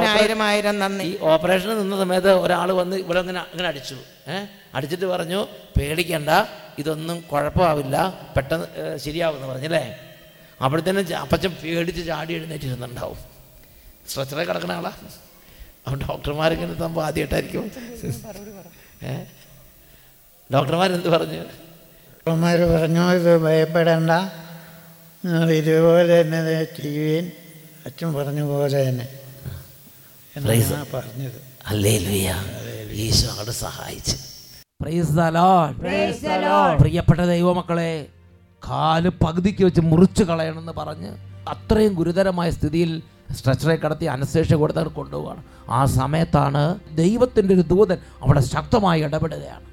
ആയിരം 0.07 0.43
ആയിരം 0.43 0.79
നന്ദി. 0.79 1.05
ഈ 1.05 1.19
ഓപ്പറേഷന് 1.21 1.81
നിന്ന 1.81 1.99
സമയത്ത് 1.99 2.33
ഒരാൾ 2.33 2.73
വന്ന് 2.73 2.97
ഇവിടെ 2.97 3.19
അങ്ങനെ 3.19 3.41
അങ്ങനെ 3.41 3.69
അടിച്ചു. 3.69 3.97
ഏഹ് 4.29 4.47
അടിച്ചിട്ട് 4.75 5.07
പറഞ്ഞു 5.07 5.47
പേടിക്കണ്ട 5.79 6.29
ഇതൊന്നും 6.79 7.21
കുഴപ്പമാവില്ല 7.21 7.97
പെട്ടെന്ന് 8.37 8.97
ശരിയാവുമെന്ന് 8.97 9.49
പറഞ്ഞല്ലേ? 9.49 9.99
അപ്പോഴത്തേനും 10.65 11.01
തന്നെ 11.01 11.17
അപ്പച്ചൻ 11.17 11.53
പേടിച്ച് 11.53 12.07
ചാടി 12.07 12.33
എഴുന്നേറ്റിരുന്നുണ്ടാവും. 12.35 13.19
സ്ട്രെച്ചറെ 14.09 14.45
കിടക്കുന്ന 14.45 14.73
ആളാ. 14.73 14.93
അപ്പം 15.87 15.99
ഡോക്ടർമാരിങ്ങനെ 16.09 16.79
സംഭവം 16.79 17.07
ആദ്യമായിട്ടായിരിക്കും. 17.07 17.71
ഏഹ് 19.03 19.27
ഡോക്ടർമാരെന്ത് 20.55 21.09
പറഞ്ഞു? 21.09 21.43
ഡോക്ടർമാർ 22.15 22.61
പറഞ്ഞു 22.61 23.11
ഇത് 23.11 23.39
ഭയപ്പെടേണ്ട. 23.39 24.11
ഇതുപോലെ 25.53 26.21
തന്നെ 26.21 26.65
ചെയ്യുകയും 26.65 27.42
അച്ഛൻ 27.87 28.11
പറഞ്ഞ 28.15 28.41
പോലെ 28.43 28.79
തന്നെ 28.89 29.07
പറഞ്ഞത്. 30.95 31.39
അല്ലേ 31.67 31.95
ഈശോ 33.05 33.29
അവിടെ 33.35 33.51
സഹായിച്ചു. 33.51 34.17
പ്രിയപ്പെട്ട 36.83 37.21
ദൈവമക്കളെ 37.21 38.07
കാൽ 38.69 39.09
പകുതിക്ക് 39.09 39.63
വെച്ച് 39.65 39.81
മുറിച്ചു 39.81 40.25
കളയണമെന്ന് 40.25 40.73
പറഞ്ഞ് 40.73 41.11
അത്രയും 41.55 41.93
ഗുരുതരമായ 41.95 42.51
സ്ഥിതിയിൽ 42.51 43.03
സ്ട്രെച്ചറെ 43.37 43.77
കടത്തി 43.77 44.07
അനശേഷ 44.15 44.55
കൊടുത്തവർ 44.55 44.89
കൊണ്ടുപോവാണ്. 44.89 45.43
ആ 45.69 45.85
സമയത്താണ് 45.99 46.63
ദൈവത്തിന്റെ 47.03 47.55
ഒരു 47.55 47.65
ദൂതൻ 47.73 47.99
അവിടെ 48.23 48.41
ശക്തമായി 48.41 49.01
ഇടപെടുകയാണ്. 49.03 49.67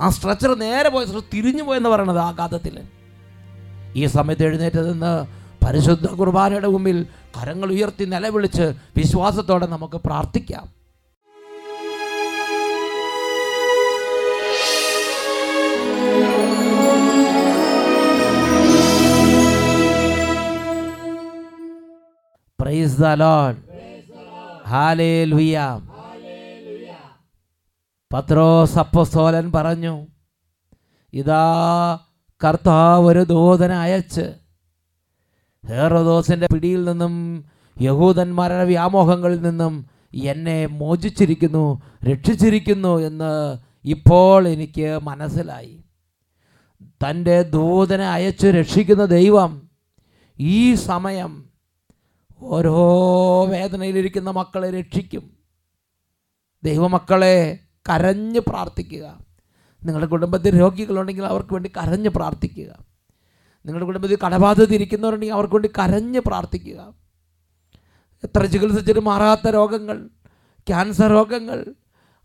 ആ 0.00 0.10
സ്ട്രെച്ചർ 0.16 0.50
നേരെ 0.64 0.88
പോയ 0.88 1.04
തിരിഞ്ഞു 1.34 1.62
പോയെന്ന് 1.62 1.90
പറയണത് 1.90 2.18
ആഘാതത്തിൽ. 2.18 2.76
ഈ 3.96 4.06
സമയത്ത് 4.16 4.44
എഴുന്നേറ്റ് 4.44 4.80
നിന്ന് 4.90 5.39
പരിശുദ്ധ 5.70 6.06
കുർബാനയുടെ 6.06 6.68
മുമ്പിൽ 6.68 7.06
കരങ്ങൾ 7.36 7.70
ഉയർത്തി 7.70 8.04
നിലവിളിച്ച് 8.04 8.74
വിശ്വാസത്തോടെ 8.96 9.66
നമുക്ക് 9.66 9.96
പ്രാർത്ഥിക്കാം. 9.96 10.68
പ്രൈസ് 22.60 22.96
ദ 23.00 23.06
ഹാലേലുയ 24.68 25.80
പത്രോസ് 28.12 28.78
അപ്പസ്തോലൻ 28.78 29.52
പറഞ്ഞു 29.52 30.06
ഇതാ 31.14 31.44
കർത്താവ് 32.44 33.06
ഒരു 33.06 33.22
ദൂതനെ 33.22 33.76
അയച്ച് 33.76 34.39
ഹേറോദോസിന്റെ 35.68 36.46
പിടിയിൽ 36.52 36.84
നിന്നും 36.84 37.44
യഹൂദന്മാരുടെ 37.80 38.64
വ്യാമോഹങ്ങളിൽ 38.64 39.40
നിന്നും 39.40 39.86
എന്നെ 40.24 40.66
മോചിച്ചിരിക്കുന്നു 40.66 41.82
രക്ഷിച്ചിരിക്കുന്നു 42.04 42.98
എന്ന് 42.98 43.58
ഇപ്പോൾ 43.84 44.48
എനിക്ക് 44.48 44.98
മനസ്സിലായി. 45.02 45.84
തന്റെ 46.86 47.42
ദൂതനെ 47.42 48.08
അയച്ചു 48.08 48.46
രക്ഷിക്കുന്ന 48.46 49.04
ദൈവം 49.04 49.70
ഈ 50.38 50.74
സമയം 50.74 51.44
ഓരോ 52.40 52.80
വേദനയിലിരിക്കുന്ന 53.46 54.30
മക്കളെ 54.30 54.70
രക്ഷിക്കും. 54.70 55.30
ദൈവമക്കളെ 56.64 57.58
കരഞ്ഞ് 57.88 58.40
പ്രാർത്ഥിക്കുക. 58.40 59.18
നിങ്ങളുടെ 59.84 60.10
കുടുംബത്തിൽ 60.10 60.60
രോഗികളുണ്ടെങ്കിൽ 60.60 61.24
അവർക്ക് 61.24 61.52
വേണ്ടി 61.52 61.72
കരഞ്ഞ് 61.76 62.08
പ്രാർത്ഥിക്കുക. 62.08 62.89
നിങ്ങളുടെ 63.64 63.86
കുടുംബത്തിൽ 63.86 64.18
കടബാധ്യത 64.26 64.72
ഇരിക്കുന്നവരുണ്ടെങ്കിൽ 64.72 65.34
അവർക്ക് 65.34 65.54
വേണ്ടി 65.54 65.68
കരഞ്ഞ് 65.78 66.20
പ്രാർത്ഥിക്കുക. 66.20 66.94
എത്ര 68.24 68.44
ചികിത്സിച്ചിട്ട് 68.44 69.00
മാറാത്ത 69.00 69.48
രോഗങ്ങൾ 69.48 70.08
ക്യാൻസർ 70.66 71.10
രോഗങ്ങൾ 71.10 71.64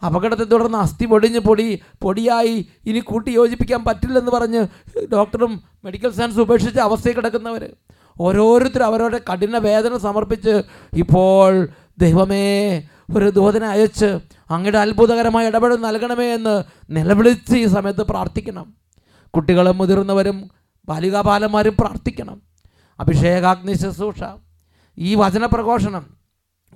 അപകടത്തെ 0.02 0.44
തുടർന്ന് 0.44 0.78
അസ്ഥി 0.78 1.06
പൊടിഞ്ഞ് 1.06 1.40
പൊടി 1.40 1.82
പൊടിയായി 2.02 2.70
ഇനി 2.86 3.00
കൂട്ടി 3.00 3.32
യോജിപ്പിക്കാൻ 3.32 3.84
പറ്റില്ലെന്ന് 3.84 4.32
പറഞ്ഞ് 4.32 4.62
ഡോക്ടറും 5.12 5.64
മെഡിക്കൽ 5.84 6.12
സയൻസ് 6.12 6.40
ഉപേക്ഷിച്ച് 6.40 6.80
അവസ്ഥയിൽ 6.80 7.16
കിടക്കുന്നവർ 7.16 7.64
ഓരോരുത്തരും 8.20 8.86
അവരവരുടെ 8.86 9.22
കഠിന 9.34 9.58
വേദന 9.58 9.98
സമർപ്പിച്ച് 9.98 10.64
ഇപ്പോൾ 10.94 11.68
ദൈവമേ 11.98 12.46
ഒരു 13.16 13.30
ദൂതനെ 13.30 13.68
അയച്ച് 13.68 14.20
അങ്ങയുടെ 14.50 14.78
അത്ഭുതകരമായ 14.78 15.48
ഇടപെടൽ 15.48 15.76
നൽകണമേ 15.76 16.34
എന്ന് 16.34 16.64
നിലവിളിച്ച് 16.90 17.56
ഈ 17.56 17.66
സമയത്ത് 17.66 18.02
പ്രാർത്ഥിക്കണം. 18.02 18.76
കുട്ടികളും 19.34 19.78
മുതിർന്നവരും 19.78 20.50
ബാലികാപാലന്മാരും 20.90 21.76
പ്രാർത്ഥിക്കണം. 21.80 22.42
അഭിഷേകാഗ്നി 23.00 23.74
ശുശ്രൂഷ 23.74 24.24
ഈ 24.98 25.16
വചനപ്രഘോഷണം 25.16 26.06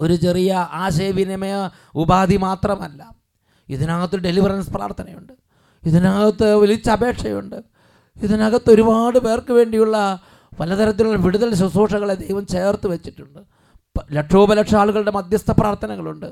ഒരു 0.01 0.15
ചെറിയ 0.15 0.67
ആശയവിനിമയ 0.71 1.69
ഉപാധി 1.95 2.37
മാത്രമല്ല. 2.37 3.15
ഇതിനകത്ത് 3.69 4.15
ഡെലിവറൻസ് 4.15 4.69
പ്രാർത്ഥനയുണ്ട്. 4.69 5.33
ഇതിനകത്ത് 5.85 6.55
വിളിച്ച 6.55 6.89
അപേക്ഷയുണ്ട് 6.89 7.55
ഇതിനകത്ത് 8.23 8.69
ഒരുപാട് 8.69 9.19
പേർക്ക് 9.19 9.53
വേണ്ടിയുള്ള 9.53 10.19
പലതരത്തിലുള്ള 10.59 11.17
വിടുതൽ 11.17 11.55
ശുശ്രൂഷകളെ 11.55 12.13
ദൈവം 12.13 12.45
ചേർത്ത് 12.45 12.87
വെച്ചിട്ടുണ്ട്. 12.87 13.39
ലക്ഷോപലക്ഷം 14.11 14.79
ആളുകളുടെ 14.79 15.11
മധ്യസ്ഥ 15.11 15.51
പ്രാർത്ഥനകളുണ്ട്. 15.51 16.25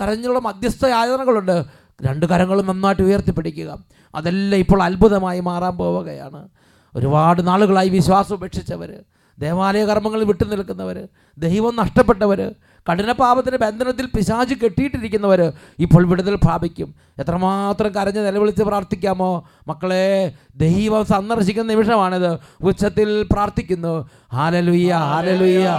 കരഞ്ഞുള്ള 0.00 0.38
മധ്യസ്ഥ 0.38 0.86
യാചനകളുണ്ട്. 0.86 1.64
രണ്ട് 2.02 2.26
കരങ്ങളും 2.26 2.66
നന്നായിട്ട് 2.66 3.02
ഉയർത്തിപ്പിടിക്കുക. 3.02 3.84
അതെല്ലാം 4.14 4.58
ഇപ്പോൾ 4.58 4.82
അത്ഭുതമായി 4.82 5.40
മാറാൻ 5.40 5.76
പോവുകയാണ്. 5.76 6.48
ഒരുപാട് 6.96 7.46
നാളുകളായി 7.46 7.88
വിശ്വാസം 7.88 8.34
ഉപേക്ഷിച്ചവർ 8.34 8.94
ദേവാലയ 9.38 9.84
കർമ്മങ്ങളിൽ 9.84 10.24
വിട്ടു 10.24 10.44
നിൽക്കുന്നവർ 10.44 11.08
ദൈവം 11.38 11.76
നഷ്ടപ്പെട്ടവർ 11.76 12.52
കഠിനപാപത്തിന്റെ 12.92 13.58
ബന്ധനത്തിൽ 13.58 14.06
പിശാച് 14.06 14.54
കെട്ടിയിട്ടിരിക്കുന്നവർ 14.54 15.52
ഇപ്പോൾ 15.78 16.06
വിടുതൽ 16.06 16.34
പ്രാപിക്കും. 16.34 16.94
എത്രമാത്രം 17.18 17.92
കരഞ്ഞ് 17.94 18.26
നിലവിളിച്ച് 18.26 18.62
പ്രാർത്ഥിക്കാമോ? 18.62 19.48
മക്കളെ 19.68 20.32
ദൈവം 20.56 21.04
സന്ദർശിക്കുന്ന 21.04 21.72
നിമിഷമാണിത്. 21.72 22.38
ഉച്ചത്തിൽ 22.62 23.26
പ്രാർത്ഥിക്കുന്നു. 23.32 24.08
ഹാലലുയ്യ 24.32 24.92
ഹാലലുയ്യ 24.94 25.78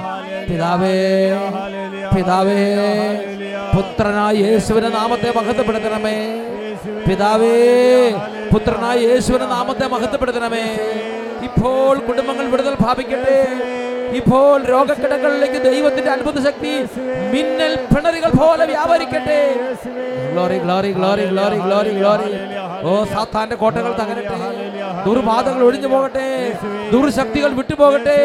പിതാവേ 0.49 0.97
പിതാവേ 2.15 2.62
പുത്രനായ 3.78 4.36
യേശുവിന്റെ 4.36 4.89
നാമത്തെ 4.89 5.34
മഹത്വപ്പെടുത്തണമേ. 5.38 6.17
പിതാവേ 7.08 7.58
പുത്രനായ 8.54 8.98
യേശുവിന്റെ 9.00 9.46
നാമത്തെ 9.46 9.88
മഹത്വപ്പെടുത്തണമേ. 9.88 10.65
ഇപ്പോൾ 11.48 11.98
കുടുംബങ്ങൾ 12.08 12.46
വിടുതൽ 12.46 12.76
ഭാപിക്കട്ടെ 12.82 13.38
ഇപ്പോൾ 14.19 14.63
രോഗക്കിടകളിലേക്ക് 14.63 15.60
ദൈവത്തിന്റെ 15.63 16.12
അത്ഭുത 16.12 16.43
ശക്തി 16.43 16.74
മിന്നൽ 17.34 17.76
പിണറുകൾ 17.93 18.32
പോലെ 18.41 18.65
വ്യാപരിക്കട്ടെ. 18.65 19.39
Glory 20.34 20.58
glory 20.58 20.91
glory 20.91 21.26
glory 21.26 21.56
glory 21.56 21.93
glory. 22.00 22.30
ഓ 22.84 23.04
സാത്താന്റെ 23.13 23.56
കോട്ടകൾ 23.56 23.91
തകരട്ടെ. 24.02 24.38
ദുർബാധകൾ 25.06 25.62
ഒഴിഞ്ഞു 25.63 25.88
പോകട്ടെ. 25.88 26.28
ദുർശക്തികൾ 26.91 27.52
വിട്ടുപോകട്ടെ. 27.60 28.19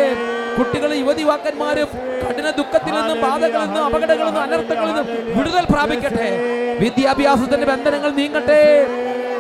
കുട്ടികളും 0.59 0.97
യുവതിവാക്കന്മാരും 1.03 1.91
കഠിന 2.23 2.49
ദുഃഖത്തിൽ 2.51 2.95
നിന്നും 2.99 3.19
ബാധകളിൽ 3.21 3.67
നിന്നും 3.67 3.85
അപകടങ്ങളിൽ 3.85 4.25
നിന്നും 4.25 4.43
അനർത്ഥങ്ങളിൽ 4.43 4.95
നിന്നും 4.95 5.07
വിടുതൽ 5.39 5.65
പ്രാപിക്കട്ടെ. 5.71 6.29
വിദ്യാഭ്യാസത്തിന്റെ 6.81 7.67
ബന്ധനങ്ങൾ 7.67 8.11
നീങ്ങട്ടെ. 8.21 8.61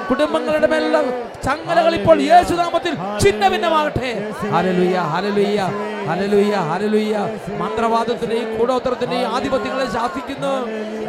കുടുംബങ്ങളുടെ 0.08 0.68
മേലുള്ള 0.72 0.98
ചങ്ങലകൾ 1.46 1.92
ഇപ്പോൾ 1.98 2.18
യേശുനാമത്തിൽ 2.30 2.94
ചിന്ന 3.22 3.42
ഭിന്നമാകട്ടെ 3.52 4.10
ഹലലുയ്യ 4.54 4.98
ഹലലുയ്യ 5.12 5.60
ഹലലുയ്യ 6.08 6.56
ഹലലുയ്യ 6.70 7.16
മന്ത്രവാദത്തിന്റെയും 7.62 8.50
കൂടോത്രത്തിന്റെയും 8.58 9.32
ആധിപത്യങ്ങളെ 9.36 9.86
ശാസിക്കുന്നു. 9.96 10.52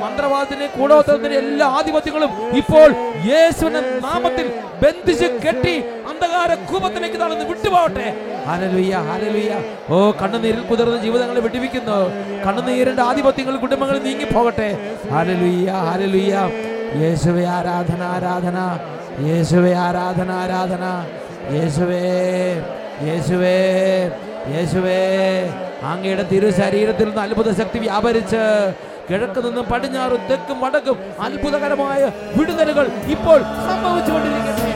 മന്ത്രവാദത്തിന്റെയും 0.04 0.74
കൂടോത്രത്തിന്റെയും 0.80 1.44
എല്ലാ 1.44 1.68
ആധിപത്യങ്ങളും 1.80 2.32
ഇപ്പോൾ 2.62 2.90
യേശുവിന്റെ 3.32 3.82
നാമത്തിൽ 4.08 4.48
ബന്ധിച്ച് 4.84 5.28
കെട്ടി 5.46 5.76
അന്ധകാര 6.12 6.50
കൂപത്തിലേക്ക് 6.72 7.18
തളർന്ന് 7.24 7.46
വിട്ടുപോകട്ടെ. 7.52 8.08
ഹലലുയ്യ 8.50 8.96
ഹലലുയ്യ 9.10 9.54
ഓ 9.96 10.00
കണ്ണുനീരിൽ 10.22 10.64
കുതിർന്ന 10.72 10.98
ജീവിതങ്ങളെ 11.06 11.42
വിട്ടുവിക്കുന്നു 11.48 12.00
കണ്ണുനീരിന്റെ 12.46 13.04
ആധിപത്യങ്ങൾ 13.10 13.56
കുടുംബങ്ങൾ 13.66 13.98
നീങ്ങി 14.08 14.28
പോകട്ടെ 14.36 14.70
ഹലലുയ്യ 15.16 15.70
ഹല്ലേലൂയ. 15.90 16.36
യേശുവേ 16.98 17.46
ആരാധന 17.46 18.04
ആരാധന. 18.04 18.58
യേശുവേ 19.28 19.74
ആരാധന 19.74 20.32
ആരാധന. 20.32 21.06
യേശുവേ 21.56 22.02
യേശുവേ 23.04 23.56
യേശുവേ. 24.56 25.00
അങ്ങയുടെ 25.84 26.24
തിരു 26.24 26.52
ശരീരത്തിൽ 26.52 27.06
നിന്ന് 27.06 27.22
അത്ഭുത 27.22 27.58
ശക്തി 27.58 27.80
വ്യാപരിച്ച് 27.80 28.74
കിഴക്ക് 29.10 29.46
നിന്നും 29.46 29.66
പടിഞ്ഞാറും 29.66 30.28
തെക്കും 30.30 30.62
വടക്കും 30.62 30.98
അത്ഭുതകരമായ 31.20 32.12
വിടുതലുകൾ 32.38 32.88
ഇപ്പോൾ 33.08 33.40
സംഭവിച്ചുകൊണ്ടിരിക്കുന്നു 33.42 34.70